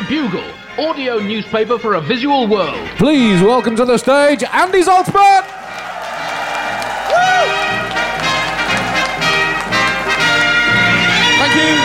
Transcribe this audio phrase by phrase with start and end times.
[0.00, 2.88] The Bugle, audio newspaper for a visual world.
[2.96, 5.42] Please welcome to the stage Andy Zaltzman.
[11.36, 11.76] Thank you.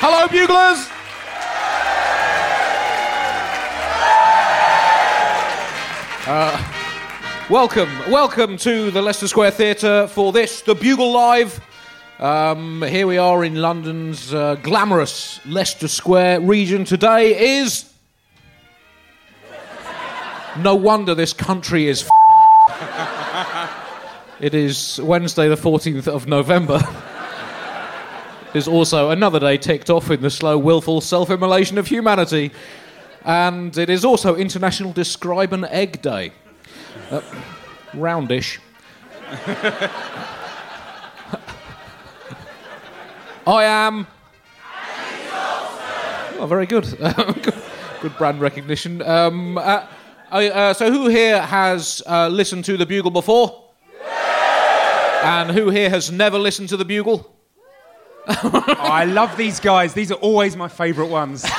[0.00, 0.88] Hello, buglers.
[6.26, 11.60] Uh, welcome, welcome to the Leicester Square Theatre for this, the Bugle Live.
[12.18, 16.84] Um, here we are in London's uh, glamorous Leicester Square region.
[16.84, 17.92] Today is.
[20.58, 22.02] No wonder this country is.
[24.40, 26.80] it is Wednesday, the 14th of November.
[28.54, 32.50] is also another day ticked off in the slow, willful self immolation of humanity.
[33.24, 36.32] And it is also International Describe an Egg Day.
[37.12, 37.20] Uh,
[37.92, 38.58] roundish.
[43.48, 44.06] I am.
[46.38, 46.84] Oh, very good.
[47.42, 47.54] good.
[48.02, 49.00] good brand recognition.
[49.00, 49.86] Um, uh,
[50.30, 53.64] I, uh, so, who here has uh, listened to the Bugle before?
[55.24, 57.34] And who here has never listened to the Bugle?
[58.28, 59.94] oh, I love these guys.
[59.94, 61.44] These are always my favourite ones.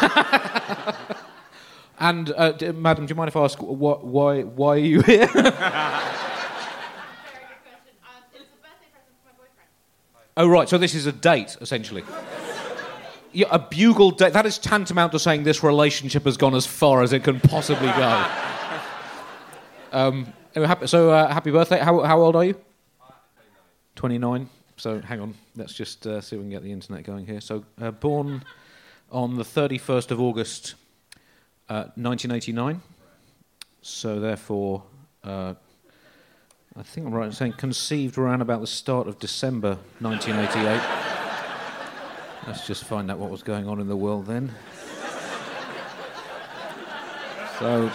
[2.00, 5.02] and, uh, d- madam, do you mind if I ask wh- why, why are you
[5.02, 5.28] here?
[10.40, 10.70] Oh, right.
[10.70, 12.02] So this is a date, essentially.
[13.34, 14.32] Yeah, a bugle date.
[14.32, 17.90] That is tantamount to saying this relationship has gone as far as it can possibly
[17.90, 18.26] go.
[19.92, 20.34] Um,
[20.86, 21.80] so, uh, happy birthday.
[21.80, 22.56] How, how old are you?
[23.96, 24.50] 29.
[24.78, 25.34] So, hang on.
[25.58, 27.42] Let's just uh, see if we can get the internet going here.
[27.42, 28.46] So, uh, born
[29.12, 30.76] on the 31st of August,
[31.68, 32.82] 1989.
[33.82, 34.84] So, therefore,
[35.24, 35.56] uh,
[36.80, 40.82] I think I'm right in saying conceived around about the start of December 1988.
[42.48, 44.50] Let's just find out what was going on in the world then.
[47.60, 47.92] So,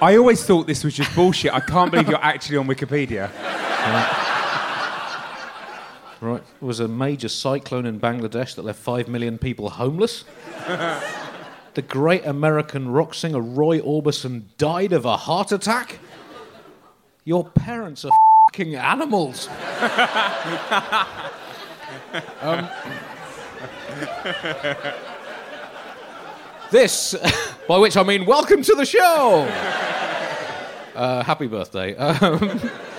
[0.00, 1.52] I always thought this was just bullshit.
[1.52, 3.28] I can't believe you're actually on Wikipedia.
[6.20, 10.22] right, there was a major cyclone in Bangladesh that left five million people homeless.
[11.74, 15.98] the great American rock singer Roy Orbison died of a heart attack.
[17.24, 18.12] Your parents are
[18.48, 19.48] fucking animals.
[22.40, 22.68] um,
[26.70, 27.14] this,
[27.68, 29.46] by which I mean, welcome to the show.
[30.94, 31.94] Uh, happy birthday.
[31.96, 32.60] Um,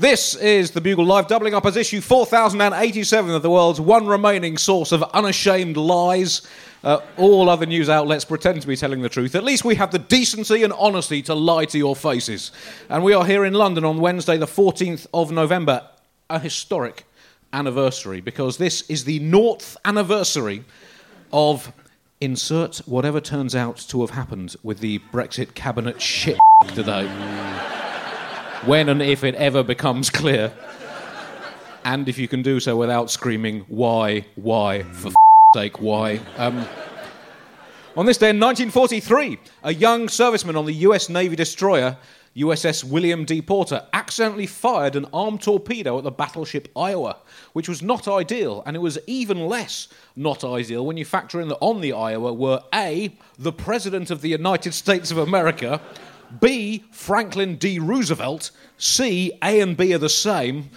[0.00, 4.56] this is the Bugle Live, doubling up as issue 4087 of the world's one remaining
[4.56, 6.40] source of unashamed lies.
[6.82, 9.34] Uh, all other news outlets pretend to be telling the truth.
[9.34, 12.50] At least we have the decency and honesty to lie to your faces.
[12.88, 15.86] And we are here in London on Wednesday, the 14th of November,
[16.30, 17.04] a historic
[17.52, 20.64] anniversary, because this is the noughth anniversary
[21.30, 21.74] of
[22.22, 26.38] insert whatever turns out to have happened with the Brexit cabinet shit
[26.74, 27.89] today.
[28.66, 30.52] When and if it ever becomes clear.
[31.84, 35.12] And if you can do so without screaming, why, why, for
[35.54, 36.20] sake, why?
[36.36, 36.66] Um,
[37.96, 41.96] on this day in 1943, a young serviceman on the US Navy destroyer
[42.36, 43.42] USS William D.
[43.42, 47.16] Porter accidentally fired an armed torpedo at the battleship Iowa,
[47.54, 51.48] which was not ideal, and it was even less not ideal when you factor in
[51.48, 55.80] that on the Iowa were A, the President of the United States of America,
[56.38, 57.78] B, Franklin D.
[57.78, 60.70] Roosevelt, C, A and B are the same.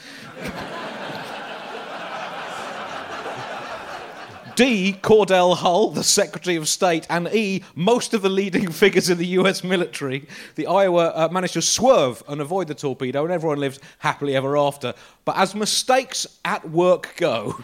[4.56, 4.94] D.
[5.02, 7.64] Cordell Hull, the Secretary of State, and E.
[7.74, 10.28] Most of the leading figures in the US military.
[10.56, 14.56] The Iowa uh, managed to swerve and avoid the torpedo, and everyone lived happily ever
[14.56, 14.94] after.
[15.25, 17.59] But as mistakes at work go,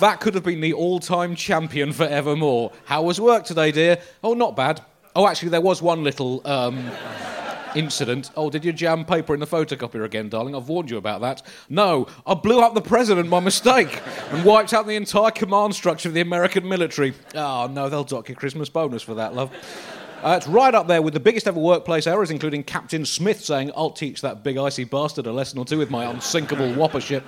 [0.00, 2.72] that could have been the all time champion forevermore.
[2.86, 3.98] How was work today, dear?
[4.24, 4.80] Oh, not bad.
[5.14, 6.40] Oh, actually, there was one little.
[6.46, 6.90] Um,
[7.74, 8.30] incident.
[8.36, 10.54] Oh, did you jam paper in the photocopier again, darling?
[10.54, 11.42] I've warned you about that.
[11.68, 14.00] No, I blew up the president by mistake
[14.30, 17.14] and wiped out the entire command structure of the American military.
[17.34, 19.50] Oh, no, they'll dock your Christmas bonus for that, love.
[20.22, 23.72] Uh, it's right up there with the biggest ever workplace errors, including Captain Smith saying,
[23.74, 27.24] I'll teach that big icy bastard a lesson or two with my unsinkable whopper ship.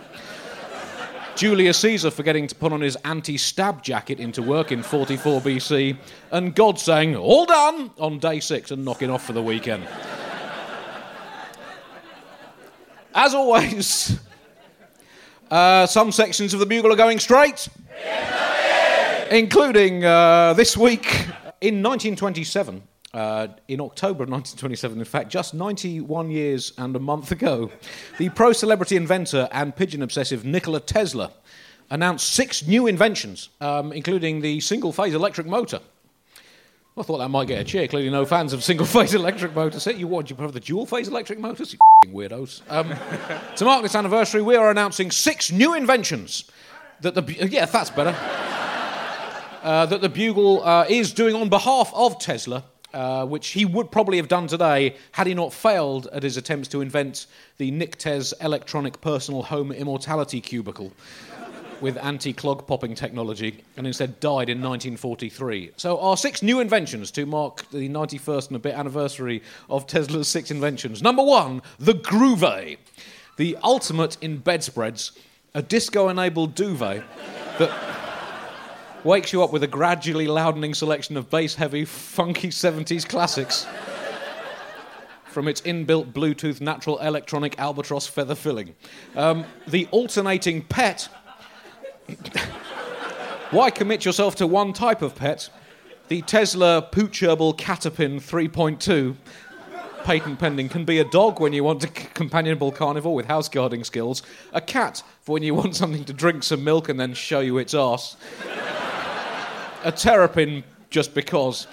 [1.36, 5.96] Julius Caesar forgetting to put on his anti stab jacket into work in 44 BC,
[6.30, 9.86] and God saying, All done on day six and knocking off for the weekend.
[13.12, 14.20] As always,
[15.50, 17.68] uh, some sections of the Bugle are going straight,
[19.30, 21.06] including uh, this week
[21.60, 22.82] in 1927.
[23.14, 27.70] Uh, in October of 1927, in fact, just 91 years and a month ago,
[28.18, 31.30] the pro celebrity inventor and pigeon obsessive Nikola Tesla
[31.90, 35.78] announced six new inventions, um, including the single phase electric motor.
[36.96, 37.86] I thought that might get a cheer.
[37.86, 39.84] Clearly, no fans of single phase electric motors.
[39.84, 39.94] Here.
[39.94, 40.26] You what?
[40.26, 41.72] Do you prefer the dual phase electric motors?
[41.72, 42.62] You f***ing weirdos.
[42.68, 42.94] Um,
[43.56, 46.50] to mark this anniversary, we are announcing six new inventions
[47.00, 47.48] that the.
[47.48, 48.16] Yeah, that's better.
[49.64, 52.64] Uh, that the Bugle uh, is doing on behalf of Tesla,
[52.94, 56.68] uh, which he would probably have done today had he not failed at his attempts
[56.68, 57.26] to invent
[57.58, 60.92] the Nictez electronic personal home immortality cubicle
[61.80, 65.72] with anti clog popping technology and instead died in 1943.
[65.76, 70.28] So, our six new inventions to mark the 91st and a bit anniversary of Tesla's
[70.28, 71.02] six inventions.
[71.02, 72.78] Number one, the Groove,
[73.36, 75.18] the ultimate in bedspreads,
[75.52, 77.02] a disco enabled duvet
[77.58, 77.93] that
[79.04, 83.66] wakes you up with a gradually loudening selection of bass heavy, funky 70s classics
[85.26, 88.74] from its inbuilt Bluetooth natural electronic albatross feather filling.
[89.14, 91.08] Um, the alternating pet.
[93.50, 95.50] Why commit yourself to one type of pet?
[96.08, 99.16] The Tesla Poochable Caterpin 3.2
[100.04, 103.82] patent pending can be a dog when you want a companionable carnivore with house guarding
[103.84, 104.22] skills,
[104.52, 107.58] a cat for when you want something to drink some milk and then show you
[107.58, 108.16] its arse,
[109.84, 111.66] a terrapin just because,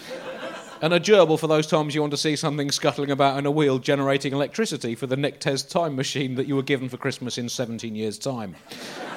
[0.82, 3.52] and a gerbil for those times you want to see something scuttling about in a
[3.52, 7.50] wheel generating electricity for the Nictez time machine that you were given for Christmas in
[7.50, 8.56] 17 years' time.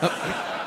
[0.00, 0.60] Uh,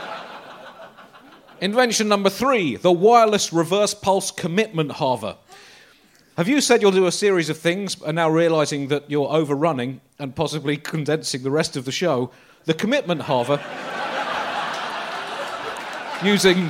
[1.59, 5.37] Invention number three the wireless reverse pulse commitment halver.
[6.35, 10.01] Have you said you'll do a series of things and now realizing that you're overrunning
[10.19, 12.29] and possibly condensing the rest of the show?
[12.65, 13.59] The commitment halver,
[16.23, 16.69] using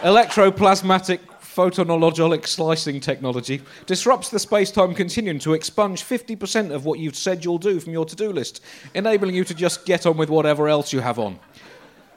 [0.00, 7.16] electroplasmatic photonologic slicing technology, disrupts the space time continuum to expunge 50% of what you've
[7.16, 8.62] said you'll do from your to do list,
[8.94, 11.38] enabling you to just get on with whatever else you have on.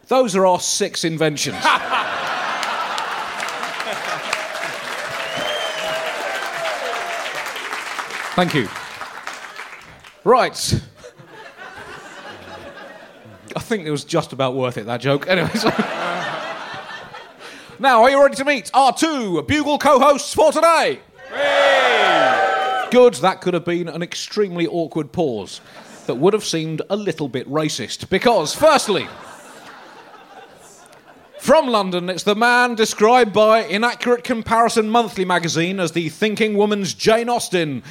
[0.07, 1.57] Those are our six inventions.
[8.35, 8.69] Thank you.
[10.23, 10.81] Right.
[13.55, 15.27] I think it was just about worth it, that joke.
[15.27, 15.69] Anyway, so.
[17.81, 20.99] Now, are you ready to meet our two Bugle co hosts for today?
[22.91, 25.61] Good, that could have been an extremely awkward pause
[26.05, 28.09] that would have seemed a little bit racist.
[28.09, 29.07] Because, firstly,
[31.39, 36.93] from London, it's the man described by Inaccurate Comparison Monthly magazine as the thinking woman's
[36.93, 37.81] Jane Austen,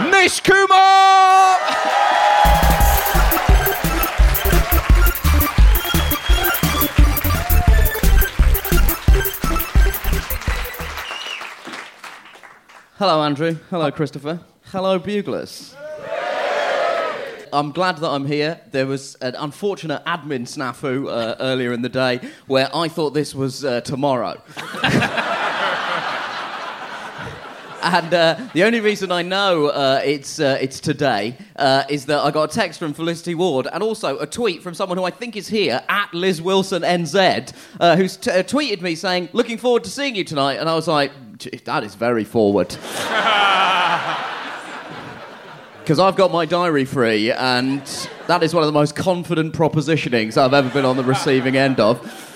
[0.10, 2.19] Nish Kumar!
[13.00, 13.56] Hello, Andrew.
[13.70, 14.40] Hello, Christopher.
[14.64, 15.74] Hello, Buglers.
[17.50, 18.60] I'm glad that I'm here.
[18.72, 23.34] There was an unfortunate admin snafu uh, earlier in the day where I thought this
[23.34, 24.42] was uh, tomorrow.
[27.82, 32.20] And uh, the only reason I know uh, it's, uh, it's today uh, is that
[32.20, 35.10] I got a text from Felicity Ward and also a tweet from someone who I
[35.10, 39.56] think is here, at Liz Wilson NZ, uh, who's t- uh, tweeted me saying, Looking
[39.56, 40.54] forward to seeing you tonight.
[40.54, 41.29] And I was like, "Gee,
[41.64, 42.76] That is very forward.
[45.80, 47.82] Because I've got my diary free, and
[48.28, 51.80] that is one of the most confident propositionings I've ever been on the receiving end
[51.80, 52.29] of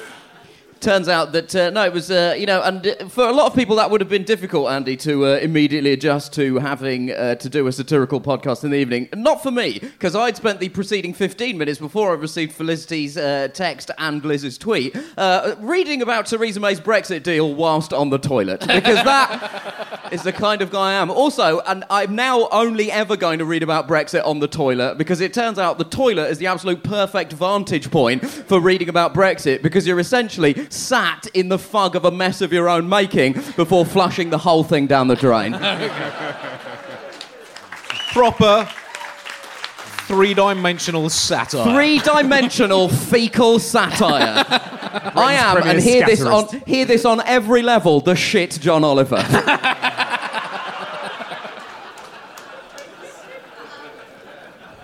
[0.84, 3.46] turns out that uh, no, it was uh, you know, and uh, for a lot
[3.46, 7.36] of people that would have been difficult, Andy, to uh, immediately adjust to having uh,
[7.36, 9.08] to do a satirical podcast in the evening.
[9.14, 13.48] Not for me, because I'd spent the preceding 15 minutes before I received Felicity's uh,
[13.54, 14.94] text and Liz's tweet
[15.58, 20.60] reading about Theresa May's Brexit deal whilst on the toilet, because that is the kind
[20.60, 21.10] of guy I am.
[21.10, 25.20] Also, and I'm now only ever going to read about Brexit on the toilet because
[25.20, 29.62] it turns out the toilet is the absolute perfect vantage point for reading about Brexit
[29.62, 33.86] because you're essentially sat in the fug of a mess of your own making before
[33.86, 35.52] flushing the whole thing down the drain.
[38.12, 38.68] Proper
[40.06, 41.72] three dimensional satire.
[41.74, 44.44] Three dimensional fecal satire.
[45.16, 49.22] I am, and hear this, on, hear this on every level, the shit John Oliver.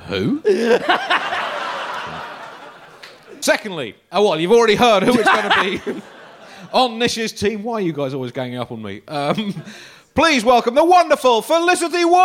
[0.09, 0.43] Who?
[3.41, 6.03] Secondly, oh well, you've already heard who it's going to be
[6.73, 7.63] on Nish's team.
[7.63, 9.01] Why are you guys always ganging up on me?
[9.09, 9.55] Um,
[10.15, 12.21] please welcome the wonderful Felicity Ward!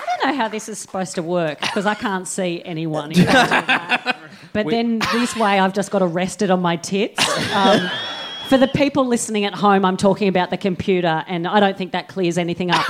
[0.00, 3.10] I don't know how this is supposed to work because I can't see anyone.
[3.12, 4.16] in front of that.
[4.54, 7.22] But then this way, I've just got arrested on my tits.
[7.54, 7.88] Um,
[8.48, 11.92] For the people listening at home, I'm talking about the computer, and I don't think
[11.92, 12.82] that clears anything up.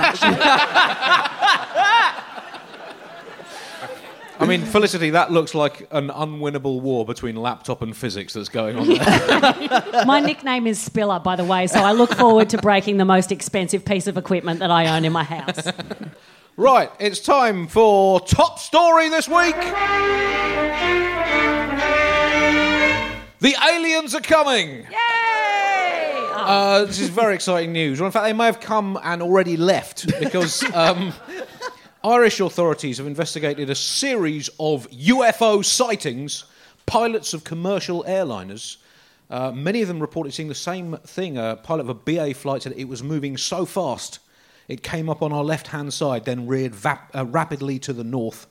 [4.39, 8.77] I mean, Felicity, that looks like an unwinnable war between laptop and physics that's going
[8.77, 10.03] on there.
[10.05, 13.29] my nickname is Spiller, by the way, so I look forward to breaking the most
[13.29, 15.67] expensive piece of equipment that I own in my house.
[16.55, 19.55] right, it's time for top story this week.
[23.41, 24.85] The aliens are coming.
[24.89, 25.38] Yay!
[26.49, 27.99] Uh, this is very exciting news.
[27.99, 31.13] Well, in fact, they may have come and already left because um,
[32.03, 36.45] Irish authorities have investigated a series of UFO sightings,
[36.87, 38.77] pilots of commercial airliners.
[39.29, 41.37] Uh, many of them reported seeing the same thing.
[41.37, 44.17] A pilot of a BA flight said it was moving so fast
[44.67, 48.03] it came up on our left hand side, then reared vap- uh, rapidly to the
[48.03, 48.47] north.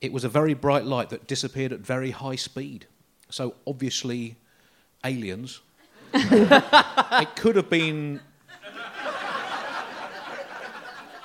[0.00, 2.86] It was a very bright light that disappeared at very high speed.
[3.30, 4.38] So, obviously,
[5.04, 5.60] aliens.
[6.14, 8.20] It could have been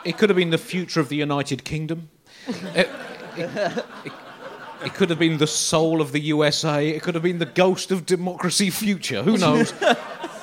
[0.06, 2.10] it could have been the future of the United Kingdom.
[2.48, 2.90] It,
[3.36, 3.50] it,
[4.06, 4.14] it,
[4.86, 6.88] it could have been the soul of the USA.
[6.88, 9.22] It could have been the ghost of democracy future.
[9.22, 9.74] Who knows?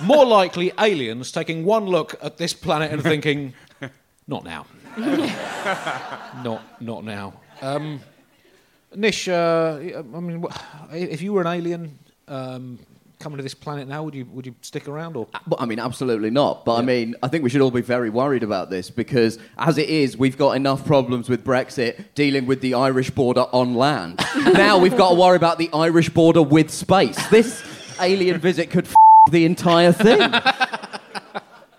[0.03, 3.55] More likely, aliens taking one look at this planet and thinking,
[4.27, 4.67] not now.
[4.99, 7.35] not, not now.
[7.63, 8.01] Um,
[8.95, 9.79] Nish, uh,
[10.15, 10.45] I mean,
[10.93, 11.99] if you were an alien
[12.29, 12.79] um,
[13.19, 15.27] coming to this planet now, would you would you stick around or?
[15.47, 16.65] But, I mean, absolutely not.
[16.65, 19.79] But I mean, I think we should all be very worried about this because, as
[19.79, 24.21] it is, we've got enough problems with Brexit dealing with the Irish border on land.
[24.53, 27.27] now we've got to worry about the Irish border with space.
[27.29, 27.63] This
[28.01, 28.95] alien visit could f-
[29.31, 30.33] the entire thing.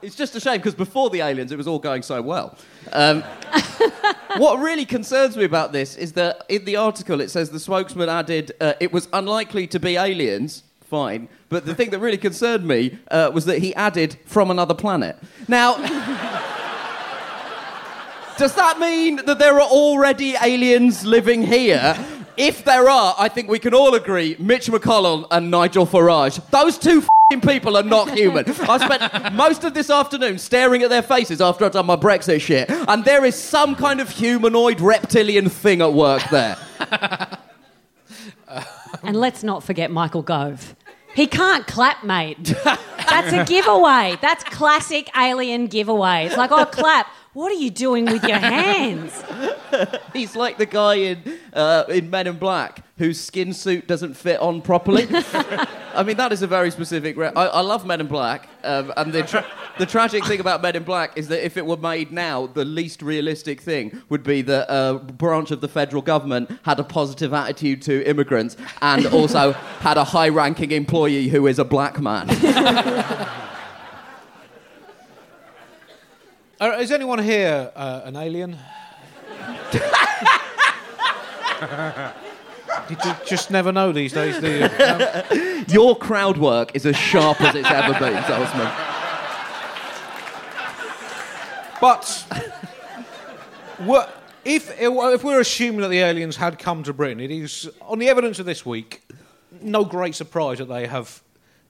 [0.05, 2.55] It's just a shame because before the aliens, it was all going so well.
[2.93, 3.23] Um,
[4.37, 8.07] what really concerns me about this is that in the article it says the spokesman
[8.07, 10.61] added uh, it was unlikely to be aliens.
[10.85, 14.75] Fine, but the thing that really concerned me uh, was that he added from another
[14.75, 15.17] planet.
[15.47, 15.77] Now,
[18.37, 21.97] does that mean that there are already aliens living here?
[22.37, 26.39] If there are, I think we can all agree Mitch McConnell and Nigel Farage.
[26.51, 27.03] Those two
[27.41, 28.45] people are not human.
[28.47, 32.41] I spent most of this afternoon staring at their faces after I've done my Brexit
[32.41, 36.57] shit, and there is some kind of humanoid reptilian thing at work there.
[39.03, 40.75] And let's not forget Michael Gove.
[41.13, 42.55] He can't clap, mate.
[42.63, 44.17] That's a giveaway.
[44.21, 46.25] That's classic alien giveaway.
[46.25, 47.07] It's like, oh, clap.
[47.33, 49.23] What are you doing with your hands?
[50.13, 54.39] He's like the guy in, uh, in Men in Black whose skin suit doesn't fit
[54.39, 55.07] on properly.
[55.93, 57.17] I mean, that is a very specific.
[57.17, 59.45] Re- I, I love Men in Black, um, and the, tra-
[59.77, 62.65] the tragic thing about Men in Black is that if it were made now, the
[62.65, 67.33] least realistic thing would be that a branch of the federal government had a positive
[67.33, 72.29] attitude to immigrants and also had a high ranking employee who is a black man.
[76.57, 78.57] Uh, is anyone here uh, an alien?
[79.73, 79.81] Did
[82.89, 84.63] you ju- just never know these days, do you?
[84.63, 88.84] Um, Your crowd work is as sharp as it's ever been, Zaltzman.
[91.85, 92.25] But
[93.81, 94.09] wha-
[94.43, 98.09] if, if we're assuming that the aliens had come to Britain, it is, on the
[98.09, 99.03] evidence of this week,
[99.61, 101.21] no great surprise that they have,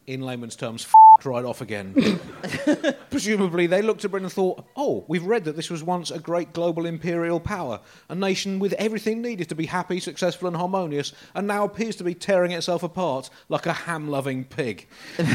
[0.07, 0.87] in layman's terms,
[1.23, 2.19] right off again.
[3.09, 6.19] Presumably, they looked at Britain and thought, oh, we've read that this was once a
[6.19, 7.79] great global imperial power,
[8.09, 12.03] a nation with everything needed to be happy, successful, and harmonious, and now appears to
[12.03, 14.87] be tearing itself apart like a ham loving pig.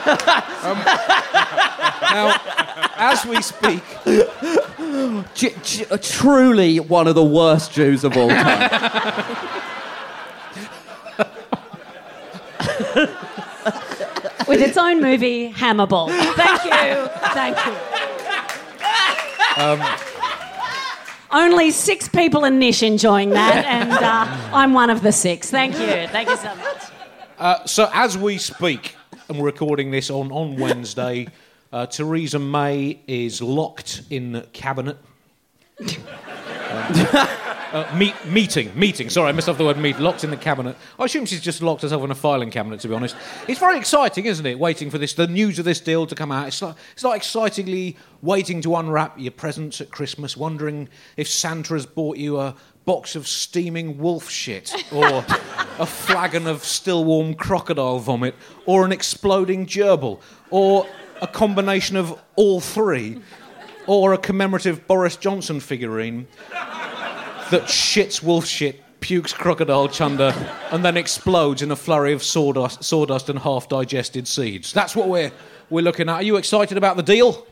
[0.00, 0.78] Um,
[2.02, 2.40] now,
[2.96, 3.82] as we speak,
[5.34, 9.46] J- j- truly one of the worst Jews of all time.
[14.60, 16.10] With its own movie, Hammerball.
[16.34, 17.08] Thank you.
[17.32, 17.74] Thank you.
[21.30, 25.50] Only six people in Nish enjoying that, and uh, I'm one of the six.
[25.50, 26.08] Thank you.
[26.08, 26.82] Thank you so much.
[27.38, 28.96] Uh, so as we speak,
[29.30, 31.28] and we're recording this on, on Wednesday,
[31.72, 34.98] uh, Theresa May is locked in the cabinet.
[35.80, 35.88] Um,
[37.72, 39.10] uh, meet, meeting, meeting.
[39.10, 39.98] Sorry, I missed off the word meet.
[39.98, 40.76] Locked in the cabinet.
[40.98, 42.80] I assume she's just locked herself in a filing cabinet.
[42.80, 43.16] To be honest,
[43.48, 44.58] it's very exciting, isn't it?
[44.58, 46.48] Waiting for this, the news of this deal to come out.
[46.48, 51.74] It's like, it's like excitingly waiting to unwrap your presents at Christmas, wondering if Santa
[51.74, 55.24] has bought you a box of steaming wolf shit, or
[55.78, 58.34] a flagon of still warm crocodile vomit,
[58.66, 60.86] or an exploding gerbil, or
[61.22, 63.20] a combination of all three,
[63.86, 66.26] or a commemorative Boris Johnson figurine
[67.50, 70.34] that shits wolf shit pukes crocodile chunder,
[70.70, 74.72] and then explodes in a flurry of sawdust, sawdust and half digested seeds.
[74.72, 75.32] That's what we're,
[75.68, 76.16] we're looking at.
[76.16, 77.46] Are you excited about the deal?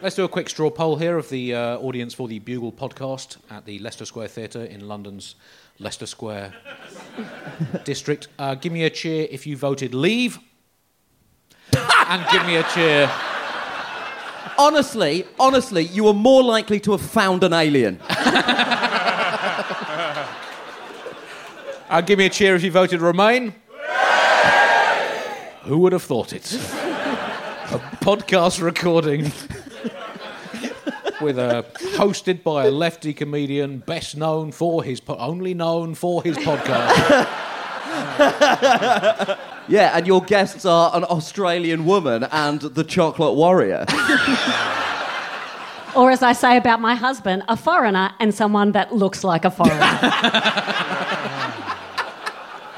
[0.00, 3.36] Let's do a quick straw poll here of the uh, audience for the Bugle podcast
[3.50, 5.36] at the Leicester Square Theatre in London's
[5.78, 6.54] Leicester Square
[7.84, 8.26] district.
[8.38, 10.40] Uh, give me a cheer if you voted leave,
[11.72, 13.08] and give me a cheer.
[14.62, 18.00] Honestly, honestly, you were more likely to have found an alien.
[21.90, 23.52] Uh, give me a cheer if you voted Remain.
[25.64, 26.50] Who would have thought it?
[26.54, 29.24] a podcast recording
[31.20, 31.66] with a
[31.98, 37.28] hosted by a lefty comedian, best known for his po- only known for his podcast.
[39.68, 43.84] Yeah, and your guests are an Australian woman and the chocolate warrior.
[45.94, 49.50] Or as I say about my husband, a foreigner and someone that looks like a
[49.50, 49.84] foreigner.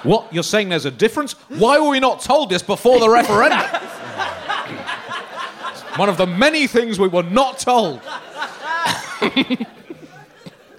[0.03, 0.33] what?
[0.33, 1.35] You're saying there's a difference?
[1.49, 3.61] Why were we not told this before the referendum?
[5.97, 8.01] One of the many things we were not told.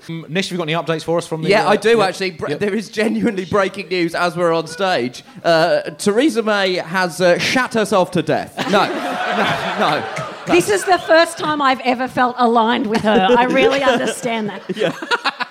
[0.09, 1.49] Um, Nish, have you got any updates for us from the?
[1.49, 2.05] Yeah, uh, I do yeah.
[2.05, 2.31] actually.
[2.31, 2.59] Bre- Yep.
[2.59, 5.23] There is genuinely breaking news as we're on stage.
[5.43, 8.55] Uh, Theresa May has uh, shat herself to death.
[8.71, 10.53] No, no, no.
[10.53, 13.27] this is the first time I've ever felt aligned with her.
[13.37, 14.61] I really understand that.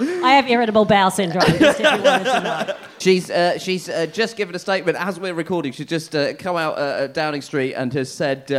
[0.00, 2.76] I have irritable bowel syndrome, just if you wanted to know.
[2.98, 5.72] She's uh, she's uh, just given a statement as we're recording.
[5.72, 8.50] She's just uh, come out uh, at Downing Street and has said.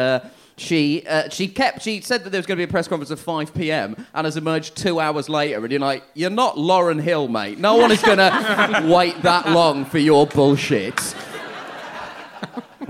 [0.56, 3.10] She uh, she kept she said that there was going to be a press conference
[3.10, 3.96] at 5 p.m.
[4.14, 7.76] and has emerged two hours later and you're like you're not Lauryn Hill mate no
[7.76, 11.16] one is going to wait that long for your bullshit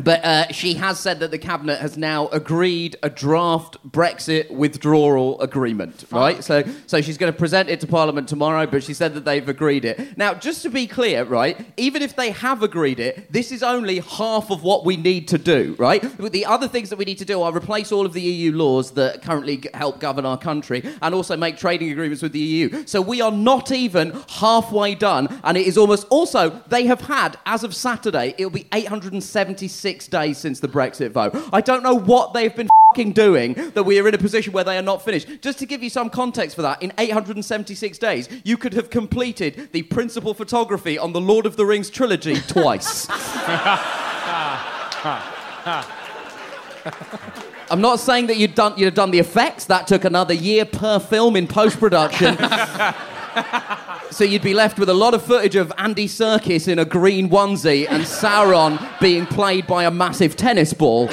[0.04, 5.40] But uh, she has said that the cabinet has now agreed a draft Brexit withdrawal
[5.42, 6.44] agreement, right?
[6.44, 9.48] So, so she's going to present it to Parliament tomorrow, but she said that they've
[9.48, 10.18] agreed it.
[10.18, 11.66] Now, just to be clear, right?
[11.78, 15.38] Even if they have agreed it, this is only half of what we need to
[15.38, 16.02] do, right?
[16.18, 18.92] The other things that we need to do are replace all of the EU laws
[18.92, 22.86] that currently help govern our country, and also make trading agreements with the EU.
[22.86, 27.38] So we are not even halfway done, and it is almost also they have had
[27.46, 31.36] as of Saturday, it'll be 876 days since the Brexit vote.
[31.52, 34.64] I don't know what they've been fing doing that we are in a position where
[34.64, 35.42] they are not finished.
[35.42, 39.70] Just to give you some context for that, in 876 days, you could have completed
[39.72, 43.08] the principal photography on the Lord of the Rings trilogy twice.
[47.70, 49.66] I'm not saying that you'd done, you'd have done the effects.
[49.66, 52.38] That took another year per film in post production.
[54.12, 57.30] so you'd be left with a lot of footage of Andy Serkis in a green
[57.30, 61.10] onesie and Sauron being played by a massive tennis ball.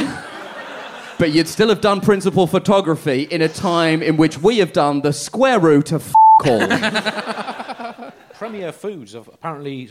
[1.18, 5.02] But you'd still have done principal photography in a time in which we have done
[5.02, 6.14] the square root of f-
[6.46, 6.66] all.
[8.34, 9.90] Premier Foods have apparently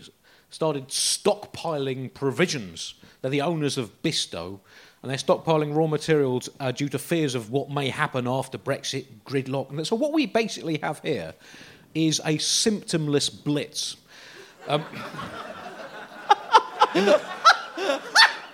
[0.50, 2.96] started stockpiling provisions.
[3.22, 4.60] They're the owners of Bisto,
[5.02, 9.06] and they're stockpiling raw materials uh, due to fears of what may happen after Brexit
[9.26, 9.86] gridlock.
[9.86, 11.36] So, what we basically have here
[11.94, 13.96] is a symptomless blitz.
[14.68, 14.84] Um,
[16.94, 17.22] the-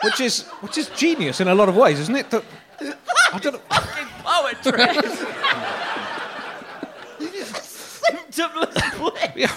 [0.03, 2.29] which is which is genius in a lot of ways, isn't it?
[2.29, 2.43] That,
[3.33, 3.61] I don't know.
[4.23, 4.85] Poetry.
[7.19, 9.29] Symptomless bliss.
[9.35, 9.51] Yeah.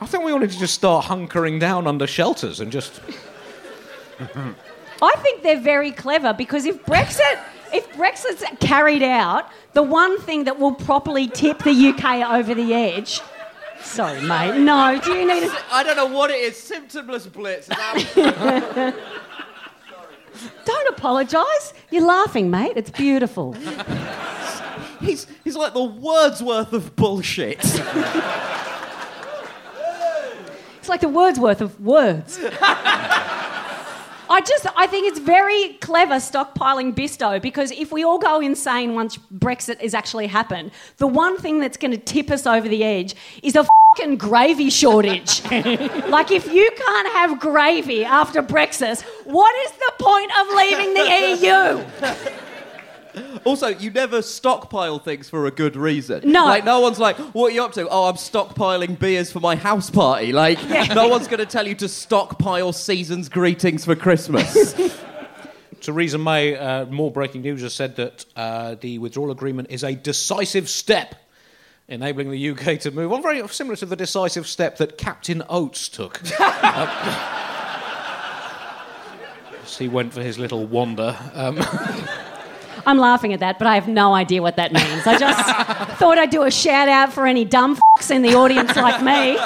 [0.00, 3.00] I think we all need to just start hunkering down under shelters and just.
[5.02, 7.38] I think they're very clever because if Brexit,
[7.72, 12.74] if Brexit's carried out, the one thing that will properly tip the UK over the
[12.74, 13.20] edge.
[13.82, 14.60] Sorry, mate.
[14.60, 15.44] No, do you need?
[15.44, 16.56] A, I don't know what it is.
[16.56, 17.68] Symptomless blitz.
[20.64, 21.72] don't apologise.
[21.90, 22.74] You're laughing, mate.
[22.76, 23.56] It's beautiful.
[25.00, 27.58] he's, he's like the Wordsworth of bullshit.
[30.78, 32.38] It's like the Wordsworth of words.
[34.40, 38.94] I just, I think it's very clever stockpiling Bisto because if we all go insane
[38.94, 42.82] once Brexit has actually happened, the one thing that's going to tip us over the
[42.82, 45.44] edge is a fucking gravy shortage.
[45.50, 52.24] like, if you can't have gravy after Brexit, what is the point of leaving the
[52.32, 52.40] EU?
[53.44, 56.30] Also, you never stockpile things for a good reason.
[56.30, 56.44] No.
[56.44, 57.88] Like, no one's like, what are you up to?
[57.88, 60.32] Oh, I'm stockpiling beers for my house party.
[60.32, 60.58] Like,
[60.94, 64.74] no one's going to tell you to stockpile season's greetings for Christmas.
[65.80, 69.94] Theresa May, uh, more breaking news, has said that uh, the withdrawal agreement is a
[69.94, 71.14] decisive step
[71.88, 75.88] enabling the UK to move on, very similar to the decisive step that Captain Oates
[75.88, 76.20] took.
[76.40, 77.36] Uh,
[79.70, 81.16] as he went for his little wander.
[81.34, 81.56] Um,
[82.86, 85.06] I'm laughing at that, but I have no idea what that means.
[85.06, 85.40] I just
[85.98, 89.38] thought I'd do a shout out for any dumb fucks in the audience like me.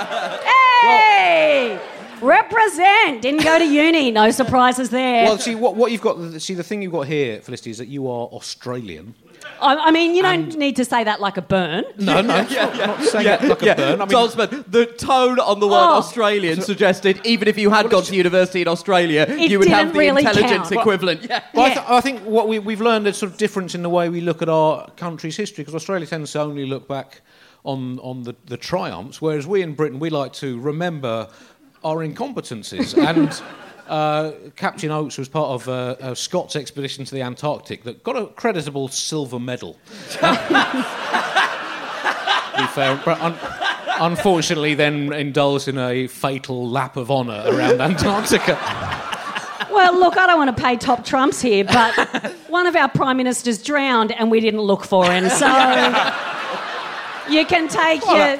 [0.83, 1.81] Hey!
[2.21, 3.23] Represent!
[3.23, 5.25] Didn't go to uni, no surprises there.
[5.25, 6.41] Well, see what, what you've got.
[6.41, 9.15] See the thing you've got here, Felicity, is that you are Australian.
[9.61, 11.85] I, I mean, you don't need to say that like a burn.
[11.99, 14.01] No, no, I'm not saying it like a burn.
[14.03, 15.99] I mean, Tom the tone on the word Oh.
[15.99, 19.93] Australian suggested even if you had gone to university in Australia, It you would have
[19.93, 20.73] the really intelligence count.
[20.73, 21.23] equivalent.
[21.29, 21.43] Yeah.
[21.55, 21.75] Well, I, Yeah.
[21.75, 24.21] th- I think what we, we've learned is sort of difference in the way we
[24.21, 27.21] look at our country's history because Australia tends to only look back
[27.65, 31.29] on, on the, the triumphs, whereas we in Britain, we like to remember
[31.83, 32.95] our incompetencies.
[32.97, 33.41] and
[33.89, 38.17] uh, Captain Oates was part of uh, a Scott's expedition to the Antarctic that got
[38.17, 39.79] a creditable silver medal.
[42.75, 43.39] fair, but un-
[44.01, 48.59] unfortunately then indulged in a fatal lap of honour around Antarctica.
[49.71, 51.95] Well, look, I don't want to pay top trumps here, but
[52.49, 55.29] one of our prime ministers drowned and we didn't look for him.
[55.29, 55.47] So
[57.29, 58.39] you can take your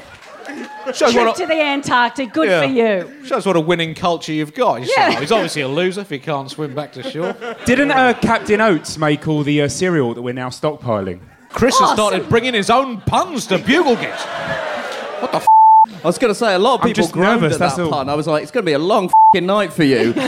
[0.93, 2.33] Shows trip what a- to the Antarctic.
[2.33, 2.61] Good Yeah.
[2.63, 3.27] for you.
[3.27, 4.83] Shows what a winning culture you've got.
[4.83, 5.15] You Yeah.
[5.17, 7.35] "Oh, he's obviously a loser if he can't swim back to shore.
[7.65, 11.21] Didn't uh, Captain Oates make all the uh, cereal that we're now stockpiling?
[11.51, 14.19] Chris has Oh, started bringing his own puns to Buglegate.
[15.21, 15.47] What the f?
[16.03, 17.91] I was going to say, a lot of people groaned nervous, at that that's all.
[17.91, 18.09] pun.
[18.09, 20.13] I was like, it's going to be a long fing night for you.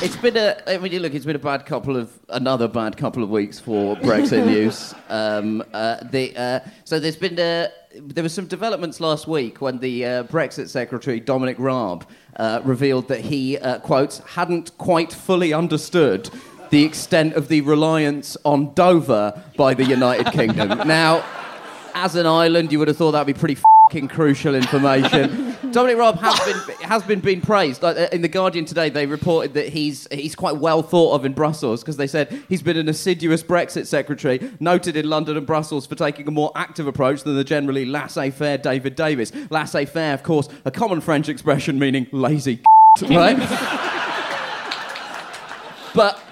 [0.00, 0.56] It's been a.
[0.66, 3.96] I mean, look, it's been a bad couple of another bad couple of weeks for
[3.96, 4.94] Brexit news.
[5.08, 9.78] Um, uh, the, uh, so there's been uh there were some developments last week when
[9.78, 12.06] the uh, Brexit Secretary Dominic Raab
[12.36, 16.30] uh, revealed that he uh, quotes hadn't quite fully understood
[16.70, 20.68] the extent of the reliance on Dover by the United Kingdom.
[20.86, 21.24] now,
[21.94, 23.56] as an island, you would have thought that'd be pretty
[23.88, 25.56] fucking crucial information.
[25.72, 27.82] Dominic Raab has been has been being praised.
[27.82, 31.24] Like, uh, in the Guardian today, they reported that he's he's quite well thought of
[31.24, 35.46] in Brussels because they said he's been an assiduous Brexit secretary, noted in London and
[35.46, 39.32] Brussels for taking a more active approach than the generally laissez-faire David Davis.
[39.48, 42.60] Laissez-faire, of course, a common French expression meaning lazy,
[43.08, 43.86] right?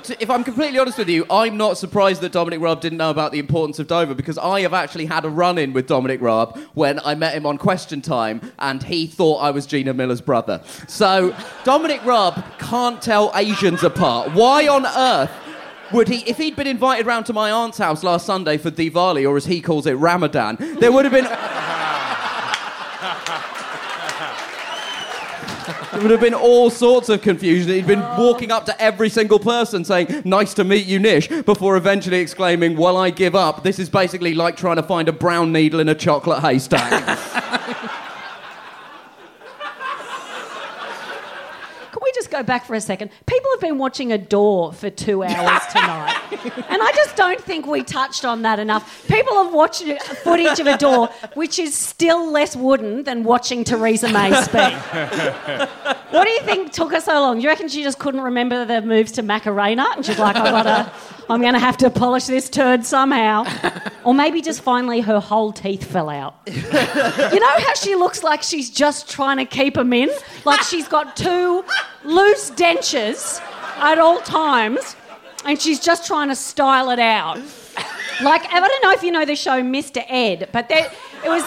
[0.07, 2.99] But t- if I'm completely honest with you, I'm not surprised that Dominic Raab didn't
[2.99, 5.87] know about the importance of Dover because I have actually had a run in with
[5.87, 9.95] Dominic Raab when I met him on Question Time and he thought I was Gina
[9.95, 10.63] Miller's brother.
[10.87, 14.33] So Dominic Raab can't tell Asians apart.
[14.33, 15.33] Why on earth?
[15.93, 19.29] Would he, if he'd been invited round to my aunt's house last Sunday for Diwali,
[19.29, 21.27] or as he calls it, Ramadan, there would have been
[25.67, 27.71] There would have been all sorts of confusion.
[27.71, 31.77] He'd been walking up to every single person saying, Nice to meet you, Nish, before
[31.77, 33.63] eventually exclaiming, Well, I give up.
[33.63, 36.91] This is basically like trying to find a brown needle in a chocolate haystack.
[41.93, 43.11] Can we just go back for a second?
[43.27, 46.17] People have been watching a door for two hours tonight.
[46.69, 49.07] and I just don't think we touched on that enough.
[49.07, 49.83] People have watched
[50.25, 54.73] footage of a door, which is still less wooden than watching Theresa May speak.
[56.11, 57.41] what do you think took her so long?
[57.41, 59.87] You reckon she just couldn't remember the moves to Macarena?
[59.95, 60.93] And she's like, I gotta,
[61.29, 63.45] I'm gonna have to polish this turd somehow.
[64.05, 66.37] Or maybe just finally her whole teeth fell out.
[66.47, 70.11] You know how she looks like she's just trying to keep them in?
[70.45, 71.65] Like she's got two
[72.05, 73.41] loose dentures
[73.79, 74.95] at all times
[75.45, 77.39] and she's just trying to style it out.
[78.23, 80.03] Like, I don't know if you know the show Mr.
[80.09, 80.91] Ed, but there,
[81.25, 81.43] it was.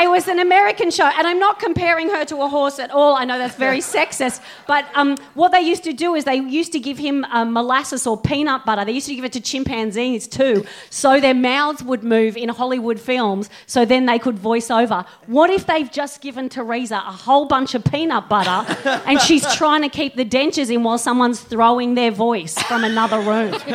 [0.00, 3.16] It was an American show, and I'm not comparing her to a horse at all.
[3.16, 6.72] I know that's very sexist, but um, what they used to do is they used
[6.72, 8.84] to give him um, molasses or peanut butter.
[8.84, 12.98] They used to give it to chimpanzees too, so their mouths would move in Hollywood
[12.98, 15.04] films, so then they could voice over.
[15.26, 18.76] What if they've just given Theresa a whole bunch of peanut butter,
[19.06, 23.20] and she's trying to keep the dentures in while someone's throwing their voice from another
[23.20, 23.54] room?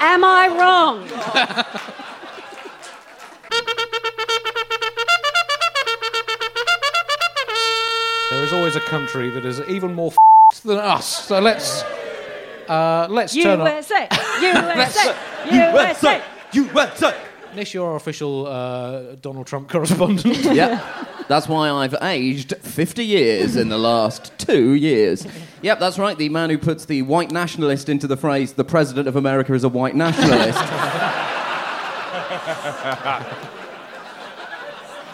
[0.00, 1.90] Am I wrong?
[8.44, 10.12] There is always a country that is even more
[10.52, 11.24] f- than us.
[11.24, 11.82] So let's
[12.68, 13.66] uh, let's turn on.
[13.68, 14.06] USA,
[14.42, 15.16] USA,
[15.50, 16.22] USA.
[16.52, 17.16] USA!
[17.56, 20.44] Nish, you're our official uh, Donald Trump correspondent.
[20.44, 20.84] Yep.
[21.26, 25.26] That's why I've aged 50 years in the last two years.
[25.62, 26.18] Yep, that's right.
[26.18, 29.64] The man who puts the white nationalist into the phrase, the president of America is
[29.64, 30.58] a white nationalist,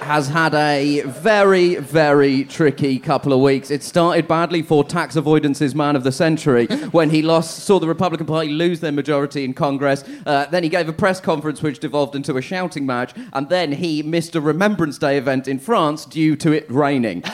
[0.01, 3.71] has had a very, very tricky couple of weeks.
[3.71, 7.87] It started badly for tax avoidance's man of the century when he lost, saw the
[7.87, 10.03] Republican Party lose their majority in Congress.
[10.27, 13.73] Uh, then he gave a press conference which devolved into a shouting match, and then
[13.73, 17.23] he missed a Remembrance Day event in France due to it raining.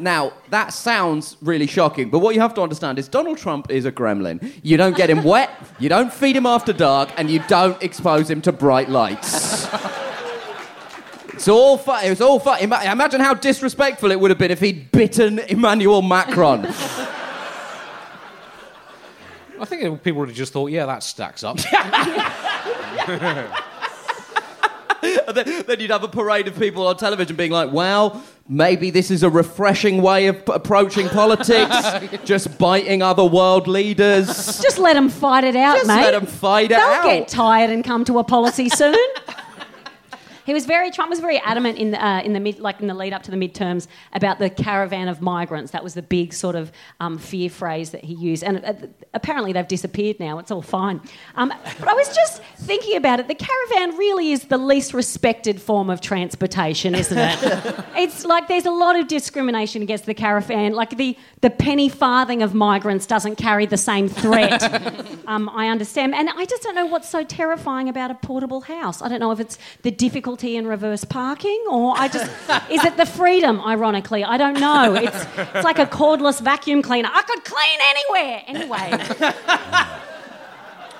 [0.00, 3.84] Now, that sounds really shocking, but what you have to understand is Donald Trump is
[3.84, 4.52] a gremlin.
[4.62, 8.30] You don't get him wet, you don't feed him after dark, and you don't expose
[8.30, 9.66] him to bright lights.
[11.38, 12.04] It's all fun.
[12.04, 12.58] It was all fun.
[12.60, 16.66] Ima- Imagine how disrespectful it would have been if he'd bitten Emmanuel Macron.
[19.60, 21.58] I think people would have just thought, yeah, that stacks up.
[25.00, 28.90] And then, then you'd have a parade of people on television being like, well, maybe
[28.90, 31.76] this is a refreshing way of p- approaching politics,
[32.24, 34.26] just biting other world leaders.
[34.60, 35.78] Just let them fight it out, mate.
[35.80, 36.02] Just mate.
[36.02, 37.04] let 'em fight it They'll out.
[37.04, 38.96] get tired and come to a policy soon.
[40.48, 42.86] He was very Trump was very adamant in the, uh, in the mid like in
[42.86, 45.72] the lead up to the midterms about the caravan of migrants.
[45.72, 48.72] That was the big sort of um, fear phrase that he used, and uh,
[49.12, 50.38] apparently they've disappeared now.
[50.38, 51.02] It's all fine.
[51.34, 53.28] Um, but I was just thinking about it.
[53.28, 57.38] The caravan really is the least respected form of transportation, isn't it?
[57.98, 60.72] it's like there's a lot of discrimination against the caravan.
[60.72, 64.62] Like the the penny farthing of migrants doesn't carry the same threat.
[65.26, 69.02] um, I understand, and I just don't know what's so terrifying about a portable house.
[69.02, 72.30] I don't know if it's the difficulty in reverse parking, or I just
[72.70, 73.60] is it the freedom?
[73.60, 74.94] Ironically, I don't know.
[74.94, 77.10] It's it's like a cordless vacuum cleaner.
[77.12, 78.42] I could clean anywhere.
[78.46, 78.88] Anyway,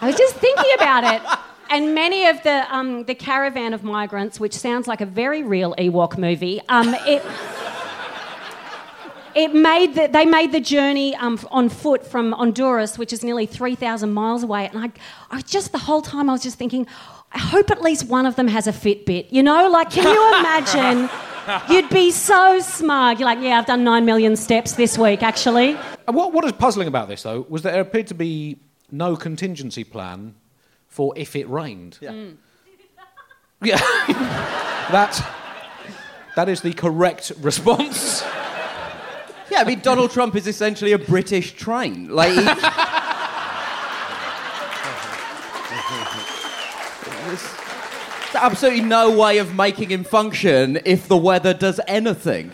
[0.00, 1.22] I was just thinking about it.
[1.70, 5.74] And many of the um, the caravan of migrants, which sounds like a very real
[5.76, 7.22] Ewok movie, um, it
[9.34, 13.46] it made the, they made the journey um, on foot from Honduras, which is nearly
[13.46, 14.66] 3,000 miles away.
[14.66, 14.90] And I,
[15.30, 16.86] I just, the whole time, I was just thinking,
[17.32, 19.26] I hope at least one of them has a Fitbit.
[19.30, 21.10] You know, like, can you imagine?
[21.70, 23.18] You'd be so smug.
[23.18, 25.76] You're like, yeah, I've done 9 million steps this week, actually.
[26.06, 28.58] And what, what is puzzling about this, though, was that there appeared to be
[28.90, 30.34] no contingency plan
[30.88, 31.98] for if it rained.
[32.00, 32.12] Yeah.
[32.12, 32.30] Hmm.
[33.60, 33.78] Yeah.
[34.92, 35.20] that,
[36.36, 38.22] that is the correct response.
[39.50, 42.08] Yeah, I mean, Donald Trump is essentially a British train.
[42.08, 42.38] Like, he...
[48.34, 52.52] absolutely no way of making him function if the weather does anything.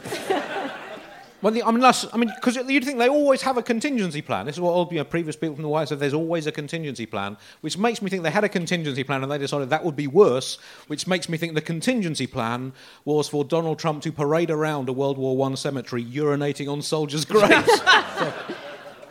[1.44, 4.22] Well, the, I mean, unless, I mean, because you'd think they always have a contingency
[4.22, 4.46] plan.
[4.46, 6.00] This is what all you know, previous people from the White House said.
[6.00, 9.30] There's always a contingency plan, which makes me think they had a contingency plan and
[9.30, 10.56] they decided that would be worse.
[10.86, 12.72] Which makes me think the contingency plan
[13.04, 17.24] was for Donald Trump to parade around a World War One cemetery, urinating on soldiers'
[17.26, 17.68] graves.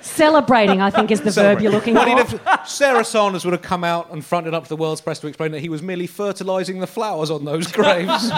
[0.03, 2.01] Celebrating, I think, is the verb you're looking for.
[2.01, 5.27] have- Sarah Sanders would have come out and fronted up to the world's press to
[5.27, 8.29] explain that he was merely fertilising the flowers on those graves,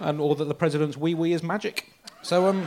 [0.00, 1.88] and or that the president's wee wee is magic.
[2.22, 2.66] So, um,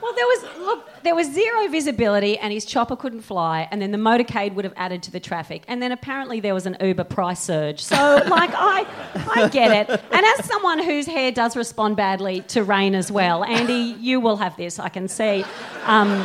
[0.00, 3.90] Well, there was look, there was zero visibility, and his chopper couldn't fly, and then
[3.90, 7.04] the motorcade would have added to the traffic, and then apparently there was an Uber
[7.04, 7.80] price surge.
[7.82, 7.96] So,
[8.28, 8.86] like, I
[9.34, 10.00] I get it.
[10.12, 14.36] And as someone whose hair does respond badly to rain as well, Andy, you will
[14.36, 14.78] have this.
[14.78, 15.44] I can see.
[15.86, 16.24] Um,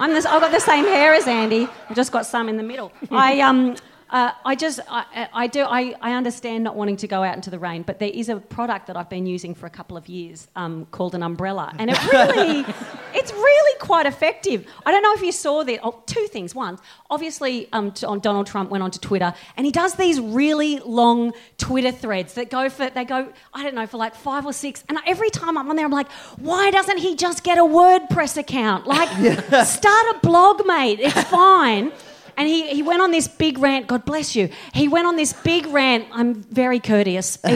[0.00, 1.68] I'm this, I've got the same hair as Andy.
[1.88, 2.90] I've just got some in the middle.
[3.10, 3.76] I um.
[4.10, 7.48] Uh, I just, I, I do, I, I understand not wanting to go out into
[7.48, 10.08] the rain, but there is a product that I've been using for a couple of
[10.08, 12.64] years um, called an umbrella, and it really,
[13.14, 14.66] it's really quite effective.
[14.84, 15.80] I don't know if you saw that.
[15.84, 16.54] Oh, two things.
[16.54, 21.92] One, obviously, um, Donald Trump went onto Twitter, and he does these really long Twitter
[21.92, 24.98] threads that go for, they go, I don't know, for like five or six, and
[25.06, 28.88] every time I'm on there, I'm like, why doesn't he just get a WordPress account?
[28.88, 29.08] Like,
[29.66, 30.98] start a blog, mate.
[31.00, 31.92] It's fine.
[32.40, 34.48] And he, he went on this big rant, God bless you.
[34.72, 36.06] He went on this big rant.
[36.10, 37.50] I'm very courteous, e-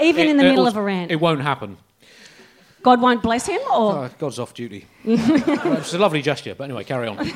[0.00, 1.10] even in the it- it middle was- of a rant.
[1.10, 1.76] it won't happen.
[2.84, 4.86] God won't bless him, or Oh, God's off duty.
[5.04, 7.32] It's a lovely gesture, but anyway, carry on.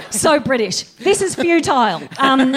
[0.10, 0.82] so British.
[0.94, 2.02] This is futile.
[2.18, 2.54] Um,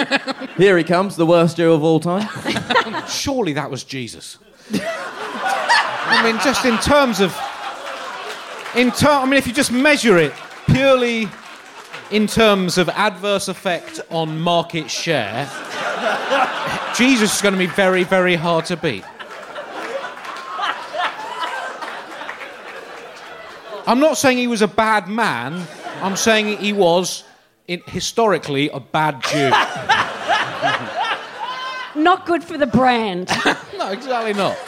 [0.56, 2.28] Here he comes, the worst Jew of all time.
[3.08, 4.38] Surely that was Jesus.
[4.72, 7.30] I mean, just in terms of,
[8.76, 10.32] in ter- I mean, if you just measure it
[10.66, 11.28] purely
[12.10, 15.48] in terms of adverse effect on market share,
[16.96, 19.04] Jesus is going to be very, very hard to beat.
[23.86, 25.66] I'm not saying he was a bad man.
[26.02, 27.24] I'm saying he was,
[27.66, 29.50] in, historically, a bad Jew.
[32.00, 33.30] not good for the brand.
[33.80, 34.58] No, exactly not.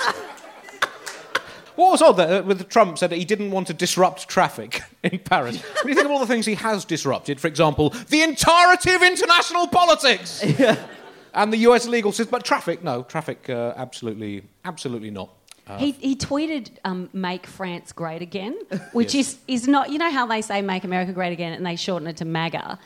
[1.82, 4.82] What was odd that uh, with Trump said that he didn't want to disrupt traffic
[5.02, 5.60] in Paris.
[5.82, 9.02] When you think of all the things he has disrupted, for example, the entirety of
[9.02, 10.44] international politics
[11.34, 11.88] and the U.S.
[11.88, 15.30] legal system, but traffic, no, traffic, uh, absolutely, absolutely not.
[15.78, 18.56] He, he tweeted, um, "Make France great again,"
[18.92, 19.90] which is is not.
[19.90, 22.78] You know how they say "Make America great again" and they shorten it to MAGA.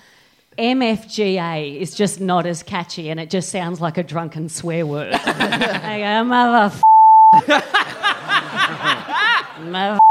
[0.56, 5.12] MFGA is just not as catchy, and it just sounds like a drunken swear word.
[5.12, 6.80] they go, mother.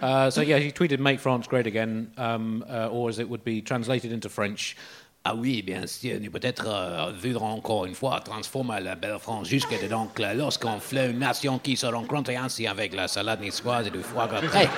[0.00, 3.42] Uh, so yeah, he tweeted "Make France Great Again," um, uh, or as it would
[3.44, 4.76] be translated into French.
[5.24, 9.48] Ah oui, bien sûr, nous peut-être euh, voudrons encore une fois transformer la belle France
[9.48, 13.88] jusque de l'oncle lorsqu'on fait une nation qui se rencontre ainsi avec la salade niçoise
[13.88, 14.40] et du foie gras.
[14.40, 14.68] Très,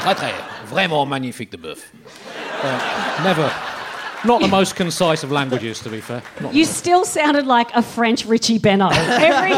[0.00, 0.34] très, très,
[0.66, 1.92] vraiment magnifique de bœuf.
[2.64, 3.48] Uh, never,
[4.24, 6.22] not the most concise of languages, to be fair.
[6.40, 8.92] Not You still sounded like a French Richie Benaud.
[8.92, 9.54] Every,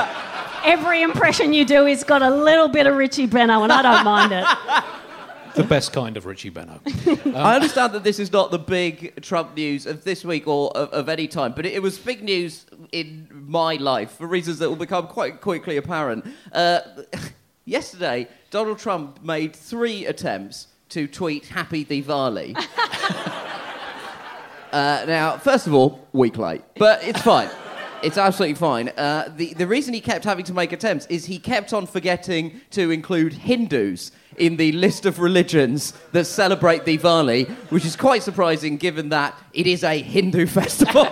[0.64, 4.04] every impression you do has got a little bit of Richie Benaud, and I don't
[4.04, 4.44] mind it.
[5.54, 6.80] the best kind of Richie Benaud.
[7.36, 10.90] I understand that this is not the big Trump news of this week or of,
[10.90, 14.68] of any time, but it, it was big news in my life for reasons that
[14.68, 16.26] will become quite quickly apparent.
[16.52, 16.80] Uh,
[17.64, 22.56] yesterday, Donald Trump made three attempts to tweet Happy Diwali.
[24.72, 27.48] uh, now, first of all, week late, but it's fine.
[28.02, 28.88] It's absolutely fine.
[28.90, 32.60] Uh, the, the reason he kept having to make attempts is he kept on forgetting
[32.70, 38.76] to include Hindus in the list of religions that celebrate Diwali, which is quite surprising
[38.76, 41.06] given that it is a Hindu festival.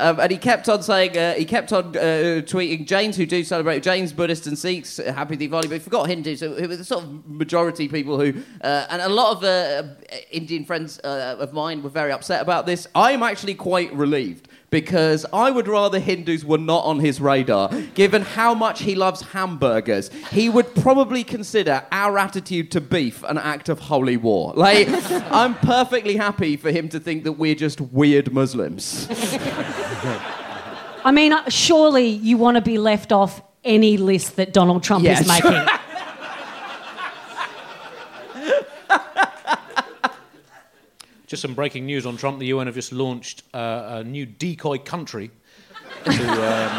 [0.00, 3.44] Um, and he kept on saying, uh, he kept on uh, tweeting Jains who do
[3.44, 6.84] celebrate, Jains, Buddhists, and Sikhs, uh, happy Diwali, but he forgot Hindus, who were the
[6.84, 9.82] sort of majority people who, uh, and a lot of uh,
[10.30, 12.86] Indian friends uh, of mine were very upset about this.
[12.94, 18.22] I'm actually quite relieved because I would rather Hindus were not on his radar, given
[18.22, 20.10] how much he loves hamburgers.
[20.30, 24.52] He would probably consider our attitude to beef an act of holy war.
[24.56, 24.88] Like,
[25.32, 29.08] I'm perfectly happy for him to think that we're just weird Muslims.
[31.04, 35.04] I mean, uh, surely you want to be left off any list that Donald Trump
[35.04, 35.22] Yes.
[35.22, 35.52] is making.
[41.30, 42.40] Just some breaking news on Trump.
[42.40, 45.30] The UN have just launched uh, a new decoy country
[46.04, 46.72] to um,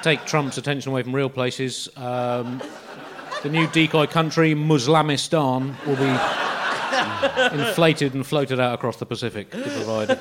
[0.00, 1.90] take Trump's attention away from real places.
[1.98, 2.62] Um,
[3.42, 6.18] the new decoy country, Muslamistan, will be
[7.60, 10.12] inflated and floated out across the Pacific to provide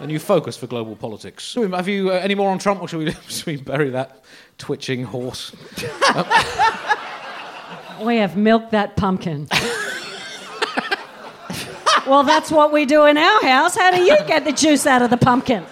[0.00, 1.54] a new focus for global politics.
[1.54, 4.24] Have you uh, any more on Trump, or should we, should we bury that
[4.56, 5.52] twitching horse?
[8.02, 9.46] we have milked that pumpkin.
[12.06, 13.76] well, that's what we do in our house.
[13.76, 15.64] How do you get the juice out of the pumpkin?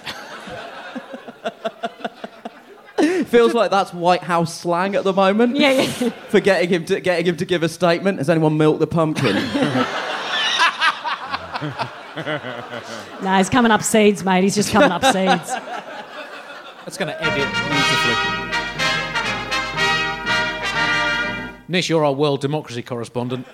[3.26, 5.56] Feels like that's White House slang at the moment.
[5.56, 6.10] Yeah, yeah.
[6.30, 8.18] For getting him to getting him to give a statement.
[8.18, 9.36] Has anyone milked the pumpkin?
[13.22, 14.42] No, he's coming up seeds, mate.
[14.42, 15.52] He's just coming up seeds.
[16.84, 18.37] That's going to edit beautifully.
[21.70, 23.46] Nish, you're our world democracy correspondent.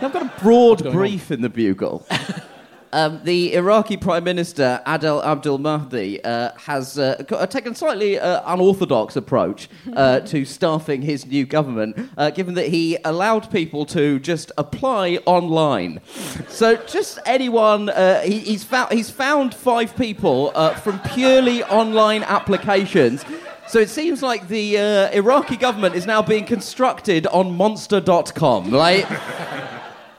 [0.00, 0.98] I've got a broad going on?
[0.98, 2.06] brief in the bugle.
[2.94, 8.18] um, the Iraqi Prime Minister Adel Abdul Mahdi uh, has uh, uh, taken a slightly
[8.18, 13.84] uh, unorthodox approach uh, to staffing his new government, uh, given that he allowed people
[13.84, 16.00] to just apply online.
[16.48, 22.22] So just anyone, uh, he, he's, found, he's found five people uh, from purely online
[22.22, 23.26] applications.
[23.72, 28.70] So it seems like the uh, Iraqi government is now being constructed on monster.com.
[28.70, 29.06] Like,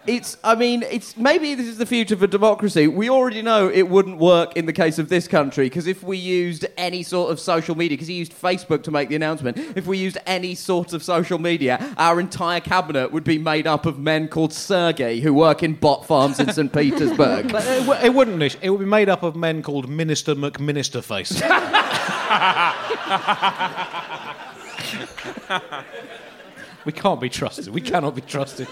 [0.08, 2.88] it's, I mean, it's maybe this is the future for democracy.
[2.88, 6.18] We already know it wouldn't work in the case of this country because if we
[6.18, 9.86] used any sort of social media, because he used Facebook to make the announcement, if
[9.86, 14.00] we used any sort of social media, our entire cabinet would be made up of
[14.00, 16.74] men called Sergey who work in bot farms in St.
[16.74, 17.52] Petersburg.
[17.52, 18.58] But it, w- it wouldn't, Nish.
[18.64, 21.40] It would be made up of men called Minister McMinister Face.
[26.86, 27.70] we can't be trusted.
[27.70, 28.68] We cannot be trusted.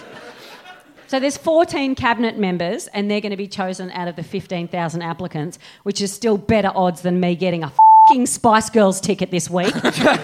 [1.08, 5.02] So there's 14 cabinet members, and they're going to be chosen out of the 15,000
[5.02, 7.72] applicants, which is still better odds than me getting a
[8.08, 9.74] fucking Spice Girls ticket this week.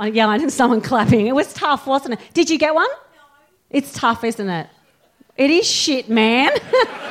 [0.00, 1.26] Oh, yeah, and someone clapping.
[1.26, 2.20] It was tough, wasn't it?
[2.32, 2.86] Did you get one?
[2.88, 3.18] No.
[3.70, 4.68] It's tough, isn't it?
[5.36, 6.52] It is shit, man.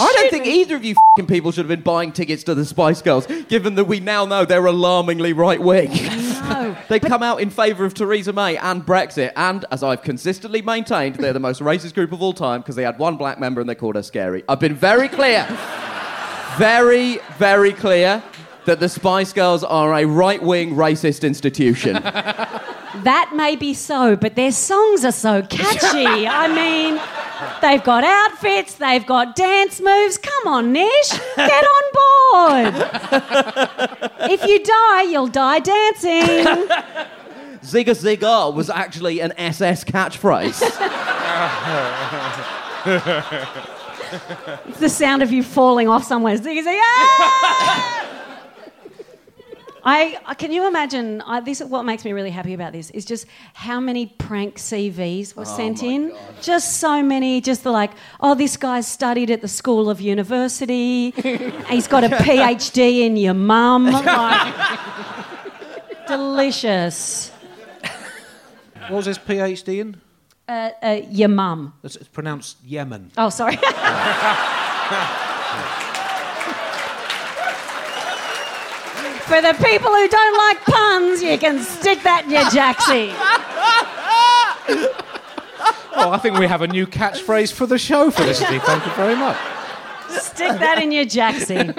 [0.00, 2.64] I don't think either of you fing people should have been buying tickets to the
[2.64, 5.90] Spice Girls, given that we now know they're alarmingly right wing.
[5.92, 6.76] No.
[6.88, 11.16] They come out in favour of Theresa May and Brexit, and as I've consistently maintained,
[11.16, 13.70] they're the most racist group of all time because they had one black member and
[13.70, 14.42] they called her scary.
[14.48, 15.46] I've been very clear,
[16.58, 18.22] very, very clear
[18.66, 21.96] that the Spice Girls are a right wing racist institution.
[22.96, 26.26] That may be so, but their songs are so catchy.
[26.26, 27.00] I mean,
[27.62, 30.18] they've got outfits, they've got dance moves.
[30.18, 32.74] Come on, Nish, get on board.
[34.30, 36.66] if you die, you'll die dancing.
[37.62, 40.60] Zigga Zigga was actually an SS catchphrase.
[44.66, 46.36] It's the sound of you falling off somewhere.
[46.36, 48.19] Ziggy, ah!
[49.84, 51.20] I, I can you imagine?
[51.22, 54.56] I, this is what makes me really happy about this is just how many prank
[54.56, 56.14] CVs were sent in.
[56.40, 57.40] Just so many.
[57.40, 61.10] Just the like, oh, this guy's studied at the School of University.
[61.68, 63.90] He's got a PhD in your mum.
[64.10, 64.54] Like,
[66.06, 67.30] delicious.
[68.88, 70.00] What was his PhD in?
[70.48, 71.74] Uh, uh, your mum.
[71.84, 73.12] It's, it's pronounced Yemen.
[73.16, 73.56] Oh, sorry.
[79.30, 83.14] For the people who don't like puns, you can stick that in your jacksie.
[85.94, 88.58] Oh, I think we have a new catchphrase for the show, Felicity.
[88.58, 89.36] Thank you very much.
[90.08, 91.72] Stick that in your jacksie.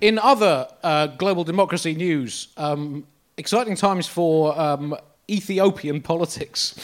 [0.00, 4.96] In other uh, global democracy news, um, exciting times for um,
[5.28, 6.74] Ethiopian politics,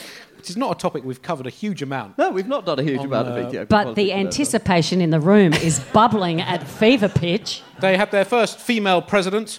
[0.41, 2.17] which is not a topic we've covered a huge amount.
[2.17, 5.11] No, we've not done a huge amount of Ethiopian But the today, so- anticipation in
[5.11, 7.63] the room is bubbling at fever pitch.
[7.79, 9.59] They had their first female president,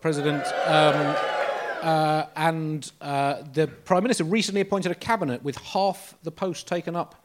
[0.00, 1.14] President, um,
[1.82, 6.96] uh, and uh, the Prime Minister recently appointed a cabinet with half the post taken
[6.96, 7.22] up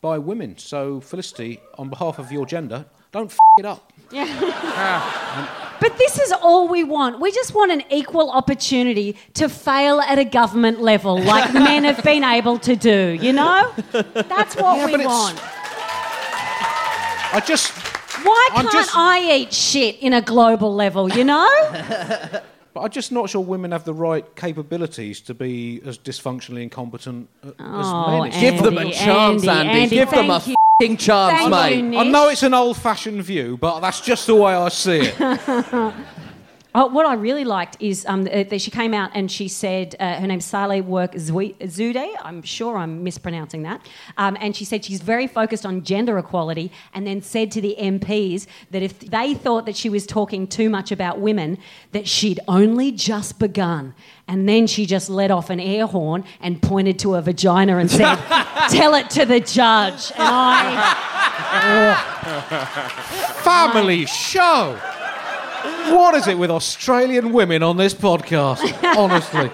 [0.00, 0.56] by women.
[0.56, 3.92] So, Felicity, on behalf of your gender, don't f it up.
[5.78, 7.20] But this is all we want.
[7.20, 12.02] We just want an equal opportunity to fail at a government level, like men have
[12.02, 13.72] been able to do, you know?
[13.92, 15.38] That's what Yeah, we want.
[17.34, 17.72] I just.
[18.24, 21.48] Why can't just- I eat shit in a global level, you know?
[22.72, 27.26] But I'm just not sure women have the right capabilities to be as dysfunctionally incompetent
[27.42, 27.90] uh, Oh, as
[28.20, 28.26] men.
[28.28, 29.80] It's Give them a Andy, chance, Andy, Andy.
[29.82, 30.54] Andy, Give them a thank you.
[30.80, 31.94] Fing chance, Thank mate.
[31.94, 35.14] you, I know it's an old-fashioned view, but that's just the way I see it.
[36.78, 39.96] Oh, what I really liked is um, uh, that she came out and she said
[39.98, 42.06] uh, her name's Saleh Work Zude.
[42.20, 43.80] I'm sure I'm mispronouncing that.
[44.18, 47.76] Um, and she said she's very focused on gender equality and then said to the
[47.78, 51.56] MPs that if they thought that she was talking too much about women,
[51.92, 53.94] that she'd only just begun.
[54.28, 57.90] And then she just let off an air horn and pointed to her vagina and
[57.90, 58.16] said,
[58.68, 60.12] Tell it to the judge.
[60.12, 60.92] And I.
[63.42, 64.78] Family show.
[65.94, 68.60] What is it with Australian women on this podcast?
[68.96, 69.50] Honestly.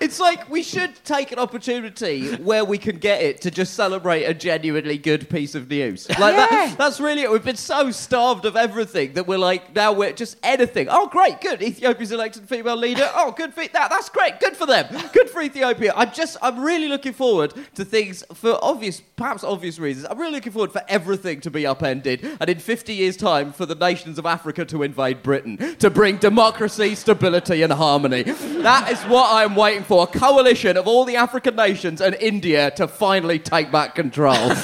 [0.00, 4.24] It's like we should take an opportunity where we can get it to just celebrate
[4.24, 6.08] a genuinely good piece of news.
[6.08, 7.30] Like that, that's really it.
[7.30, 10.88] We've been so starved of everything that we're like now we're just anything.
[10.90, 11.62] Oh great, good.
[11.62, 13.08] Ethiopia's elected female leader.
[13.14, 13.90] Oh good for that.
[13.90, 14.40] That's great.
[14.40, 14.86] Good for them.
[15.12, 15.92] Good for Ethiopia.
[15.94, 20.06] I'm just I'm really looking forward to things for obvious perhaps obvious reasons.
[20.10, 23.66] I'm really looking forward for everything to be upended and in 50 years time for
[23.66, 28.22] the nations of Africa to invade Britain to bring democracy, stability and harmony.
[28.22, 30.04] That is what I'm waiting for.
[30.04, 34.34] A coalition of all the African nations and India to finally take back control.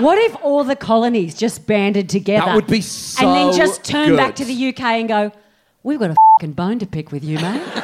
[0.00, 2.46] What if all the colonies just banded together?
[2.46, 5.32] That would be so And then just turn back to the UK and go,
[5.82, 7.62] we've got a fucking bone to pick with you, mate.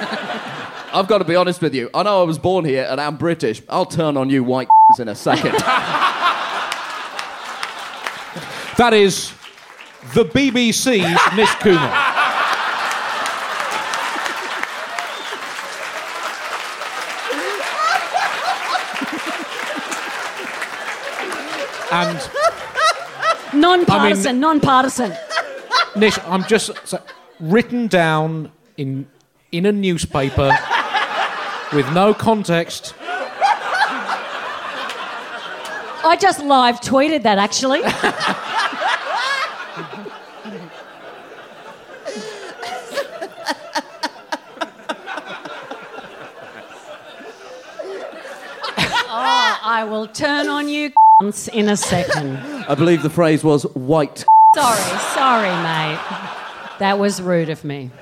[0.92, 1.90] I've got to be honest with you.
[1.92, 3.60] I know I was born here and I'm British.
[3.68, 5.52] I'll turn on you white in a second.
[8.78, 9.32] That is
[10.14, 12.05] the BBC's Nish Kumar.
[21.96, 22.20] And
[23.54, 25.16] Non-partisan, I mean- non-partisan.
[25.96, 27.00] Nish, I'm just so,
[27.40, 29.06] written down in
[29.50, 30.50] in a newspaper
[31.72, 32.94] with no context.
[36.04, 37.80] I just live tweeted that actually.
[49.08, 50.92] oh, I will turn on you
[51.22, 52.36] in a second.
[52.68, 54.22] I believe the phrase was white.
[54.54, 55.98] Sorry, sorry, mate.
[56.78, 57.90] That was rude of me.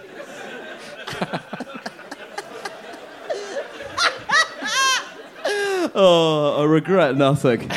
[5.96, 7.68] Oh, I regret nothing.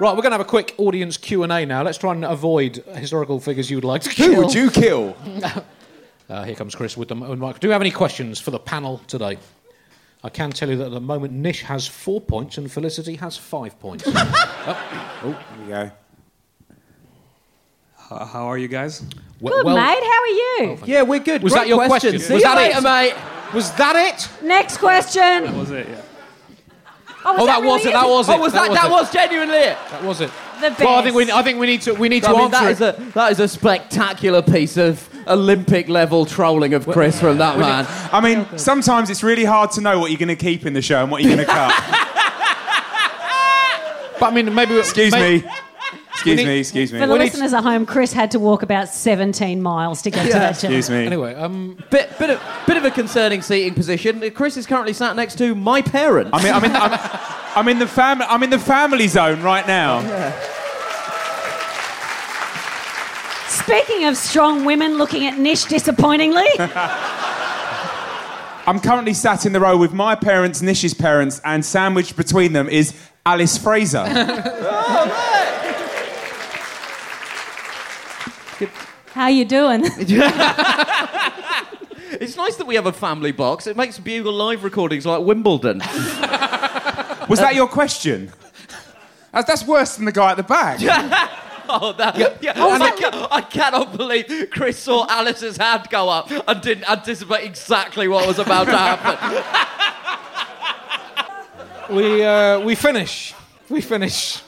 [0.00, 1.84] Right, we're going to have a quick audience Q and A now.
[1.84, 4.34] Let's try and avoid historical figures you would like to kill.
[4.34, 5.16] Who would you kill?
[6.28, 7.58] Uh, here comes Chris with the own mic.
[7.60, 9.38] Do you have any questions for the panel today?
[10.22, 13.36] I can tell you that at the moment Nish has four points and Felicity has
[13.36, 14.04] five points.
[15.20, 15.90] Oh, here we go.
[17.96, 19.02] How, how are you guys?
[19.40, 20.02] Well- Good, well- mate.
[20.02, 20.78] How are you?
[20.84, 21.42] Yeah, we're good.
[21.42, 22.18] Was Great that your question?
[22.20, 22.82] See Was you that later, it?
[22.82, 23.14] mate.
[23.54, 24.44] Was that it?
[24.46, 25.20] Next question.
[25.22, 25.88] That was it?
[25.88, 26.00] Yeah.
[27.24, 27.92] Oh, was Oh, that really was it.
[27.92, 28.32] That was it.
[28.32, 28.70] Oh, was that?
[28.72, 28.90] That it.
[28.90, 29.78] was genuinely it.
[29.90, 30.30] That was it.
[30.60, 31.32] The Well, I think we.
[31.32, 31.94] I think we need to.
[31.94, 33.00] We need to I mean, answer that it.
[33.02, 37.58] is a that is a spectacular piece of Olympic level trolling of Chris from that
[37.58, 37.86] man.
[38.12, 40.82] I mean, sometimes it's really hard to know what you're going to keep in the
[40.82, 41.74] show and what you're going to cut.
[44.20, 44.76] But I mean, maybe.
[44.78, 45.44] Excuse may- me.
[46.10, 46.58] Excuse need- me.
[46.58, 46.98] Excuse me.
[46.98, 50.10] For the We need- listeners at home, Chris had to walk about 17 miles to
[50.10, 50.72] get to that job.
[50.72, 51.06] Excuse me.
[51.06, 54.28] Anyway, um, Bit, bit, of, bit of a concerning seating position.
[54.32, 56.30] Chris is currently sat next to my parents.
[56.32, 56.98] I mean, I'm in, I'm,
[57.54, 60.00] I'm in the fam- I'm in the family zone right now.
[63.68, 66.46] Speaking of strong women looking at Nish disappointingly,
[68.66, 72.70] I'm currently sat in the row with my parents, Nish's parents, and sandwiched between them
[72.70, 72.94] is
[73.26, 74.06] Alice Fraser.
[78.60, 78.70] Oh,
[79.12, 79.82] how you doing?
[79.84, 80.06] it's
[82.36, 83.66] nice that we have a family box.
[83.66, 85.80] It makes Bugle live recordings like Wimbledon.
[87.28, 88.32] Was that your question?
[89.32, 90.80] That's, that's worse than the guy at the back.
[91.68, 92.52] Oh, that, yeah.
[92.52, 97.44] and I, ca- I cannot believe Chris saw Alice's hand go up and didn't anticipate
[97.44, 99.44] exactly what was about to happen.
[101.96, 103.34] we uh, we finish.
[103.68, 104.42] We finish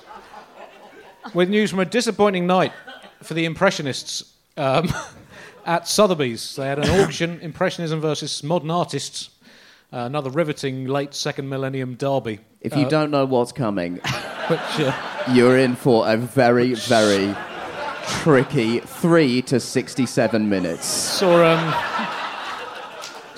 [1.34, 2.72] with news from a disappointing night
[3.22, 4.92] for the Impressionists um,
[5.66, 6.56] at Sotheby's.
[6.56, 9.30] They had an auction: Impressionism versus modern artists.
[9.92, 12.38] Uh, another riveting late second millennium derby.
[12.60, 14.92] If you don't know what's coming, Which, uh,
[15.28, 17.34] you're in for a very, very
[18.06, 20.86] tricky three to 67 minutes.
[20.86, 22.09] saw um,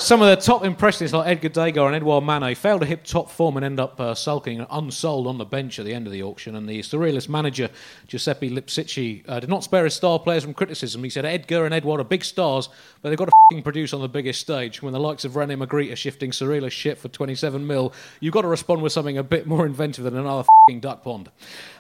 [0.03, 3.31] some of the top impressionists like Edgar Degas and Edouard Manet fail to hit top
[3.31, 6.13] form and end up uh, sulking and unsold on the bench at the end of
[6.13, 6.57] the auction.
[6.57, 7.71] And the surrealist manager
[8.09, 11.05] Giuseppe Lipsicci uh, did not spare his star players from criticism.
[11.05, 12.69] He said Edgar and Edouard are big stars,
[13.01, 14.83] but they've got to fing produce on the biggest stage.
[14.83, 18.43] When the likes of René Magritte are shifting surrealist shit for 27 mil, you've got
[18.43, 21.31] to respond with something a bit more inventive than another fing duck pond.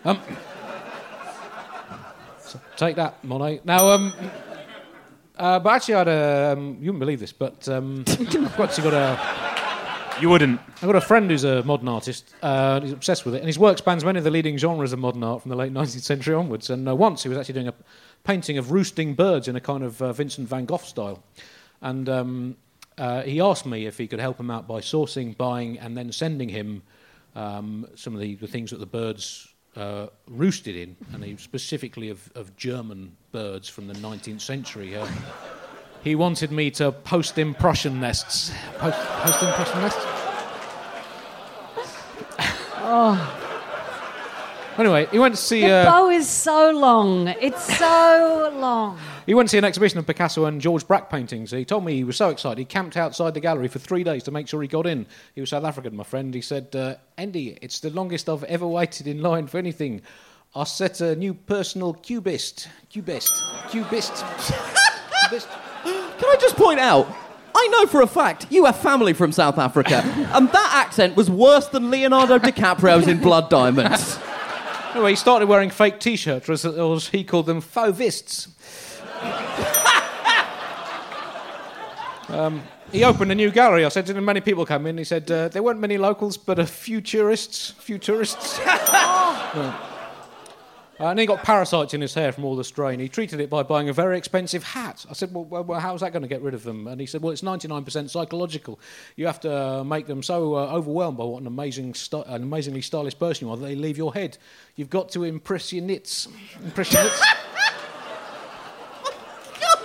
[0.04, 0.20] Um,
[2.40, 3.62] so take that, Monet.
[3.64, 4.12] Now, um,
[5.36, 6.52] uh, but actually, I had a.
[6.52, 10.20] Um, you wouldn't believe this, but um, I've actually got a.
[10.20, 10.60] You wouldn't.
[10.76, 12.34] I've got a friend who's a modern artist.
[12.42, 14.98] Uh, he's obsessed with it, and his work spans many of the leading genres of
[14.98, 16.70] modern art from the late 19th century onwards.
[16.70, 17.74] And uh, once he was actually doing a
[18.24, 21.22] painting of roosting birds in a kind of uh, Vincent van Gogh style.
[21.80, 22.56] And um,
[22.98, 26.12] uh, he asked me if he could help him out by sourcing, buying, and then
[26.12, 26.82] sending him
[27.34, 32.10] um, some of the, the things that the birds uh, roosted in, and he specifically
[32.10, 34.94] of, of German birds from the 19th century.
[34.96, 35.06] Uh,
[36.04, 38.52] he wanted me to post in Prussian nests.
[38.78, 40.04] Post, post nests?
[44.78, 45.60] Anyway, he went to see.
[45.62, 47.28] The Uh, bow is so long.
[47.40, 48.98] It's so long.
[49.26, 51.50] He went to see an exhibition of Picasso and George Braque paintings.
[51.52, 52.58] He told me he was so excited.
[52.58, 55.06] He camped outside the gallery for three days to make sure he got in.
[55.34, 56.34] He was South African, my friend.
[56.34, 60.02] He said, uh, Andy, it's the longest I've ever waited in line for anything.
[60.54, 62.68] I set a new personal cubist.
[62.90, 63.32] Cubist.
[63.70, 64.12] Cubist.
[65.22, 65.48] cubist.
[65.82, 67.06] Can I just point out?
[67.54, 70.02] I know for a fact you have family from South Africa,
[70.34, 74.18] and that accent was worse than Leonardo DiCaprio's in Blood Diamonds.
[74.92, 78.48] Anyway, he started wearing fake T-shirts, or as, or as he called them, fauvists.
[82.28, 83.86] um, he opened a new gallery.
[83.86, 84.98] I said, did many people come in?
[84.98, 87.70] He said, uh, there weren't many locals, but a few tourists.
[87.70, 88.58] Few tourists.
[88.58, 89.88] Yeah.
[91.02, 93.00] Uh, and he got parasites in his hair from all the strain.
[93.00, 95.04] He treated it by buying a very expensive hat.
[95.10, 96.86] I said, well, well, how's that going to get rid of them?
[96.86, 98.78] And he said, well, it's 99% psychological.
[99.16, 102.44] You have to uh, make them so uh, overwhelmed by what an, amazing sti- an
[102.44, 104.38] amazingly stylish person you are that they leave your head.
[104.76, 106.28] You've got to impress your nits.
[106.62, 107.20] Impress your nits.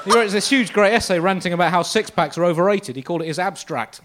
[0.06, 2.96] he wrote this huge, great essay ranting about how six packs are overrated.
[2.96, 4.02] He called it his abstract.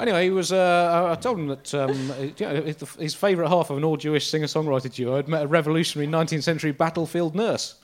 [0.00, 0.52] Anyway, he was.
[0.52, 1.90] Uh, I told him that um,
[2.38, 6.10] you know, his, his favourite half of an all-Jewish singer-songwriter duo had met a revolutionary
[6.10, 7.74] 19th-century battlefield nurse.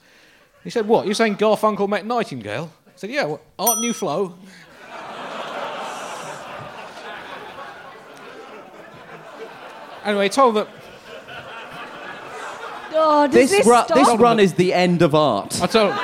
[0.65, 1.05] He said, "What?
[1.07, 3.25] You're saying Garfunkel met Nightingale?" I said, "Yeah.
[3.25, 4.35] What, Art New Flow."
[10.05, 10.69] anyway, he told that.
[13.01, 13.95] Oh, does This, this, ru- stop?
[13.95, 15.61] this run is the end of art.
[15.63, 15.95] I told.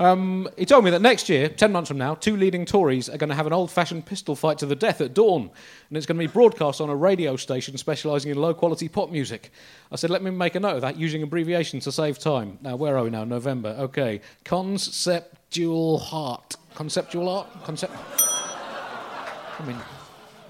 [0.00, 3.18] Um, he told me that next year, 10 months from now, two leading Tories are
[3.18, 5.50] going to have an old fashioned pistol fight to the death at dawn.
[5.88, 9.10] And it's going to be broadcast on a radio station specialising in low quality pop
[9.10, 9.52] music.
[9.92, 12.58] I said, let me make a note of that using abbreviations to save time.
[12.62, 13.24] Now, where are we now?
[13.24, 13.76] November.
[13.78, 14.22] Okay.
[14.42, 16.56] Conceptual heart.
[16.74, 17.48] Conceptual art?
[17.64, 17.92] Concept.
[17.92, 19.76] I mean,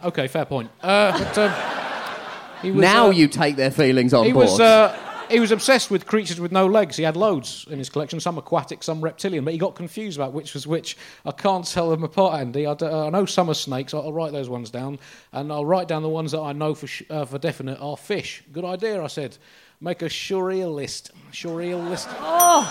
[0.05, 0.71] okay, fair point.
[0.81, 4.45] Uh, but, he was, now uh, you take their feelings on he board.
[4.45, 4.97] was uh,
[5.31, 6.97] he was obsessed with creatures with no legs.
[6.97, 10.33] He had loads in his collection, some aquatic, some reptilian, but he got confused about
[10.33, 10.97] which was which.
[11.25, 12.67] I can't tell them apart, Andy.
[12.67, 13.95] I, d- uh, I know some are snakes.
[13.95, 14.99] I'll, I'll write those ones down,
[15.33, 17.97] and I'll write down the ones that I know for sh- uh, for definite are
[17.97, 18.43] fish.
[18.53, 19.37] Good idea, I said.
[19.81, 21.11] make a surrealist.
[21.33, 22.09] Surrealist.
[22.21, 22.67] Oh,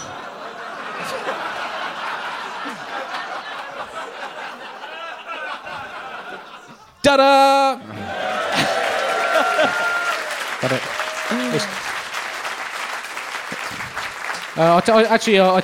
[7.02, 7.80] Ta-da!
[10.62, 11.99] Got it.
[14.60, 15.64] Uh, I t- I, actually, uh, I,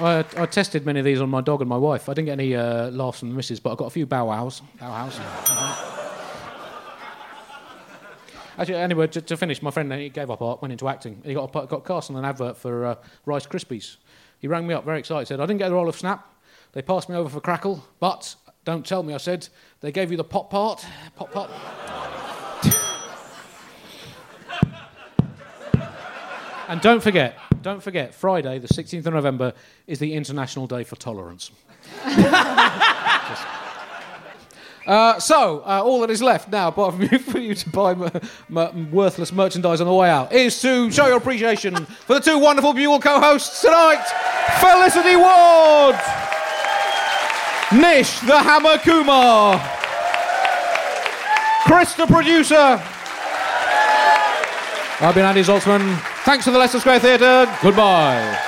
[0.00, 2.08] I, I tested many of these on my dog and my wife.
[2.08, 4.26] I didn't get any uh, laughs from the missus, but I got a few bow
[4.26, 4.60] wows.
[4.80, 5.20] Bow wows.
[8.58, 11.22] Actually, anyway, to, to finish, my friend he gave up art, went into acting.
[11.24, 13.98] He got a, got cast on an advert for uh, Rice Krispies.
[14.40, 15.28] He rang me up, very excited.
[15.28, 16.28] Said, "I didn't get the role of Snap.
[16.72, 19.46] They passed me over for Crackle, but don't tell me." I said,
[19.80, 21.50] "They gave you the pop part, pop part."
[26.68, 29.52] And don't forget, don't forget, Friday, the 16th of November,
[29.86, 31.50] is the International Day for Tolerance.
[34.86, 38.10] Uh, so, uh, all that is left now, apart from for you to buy m-
[38.54, 42.38] m- worthless merchandise on the way out, is to show your appreciation for the two
[42.38, 44.04] wonderful Bugle co-hosts tonight,
[44.60, 45.94] Felicity Ward,
[47.80, 49.58] Nish the Hammer Kumar,
[51.64, 52.78] Chris the producer.
[55.00, 56.13] I've been Andy Zaltzman.
[56.24, 57.54] Thanks to the Leicester Square Theatre.
[57.60, 58.38] Goodbye.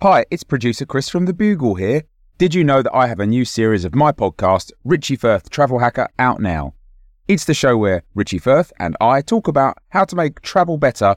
[0.00, 2.04] Hi, it's producer Chris from The Bugle here.
[2.38, 5.80] Did you know that I have a new series of my podcast, Richie Firth Travel
[5.80, 6.74] Hacker, out now?
[7.26, 11.16] It's the show where Richie Firth and I talk about how to make travel better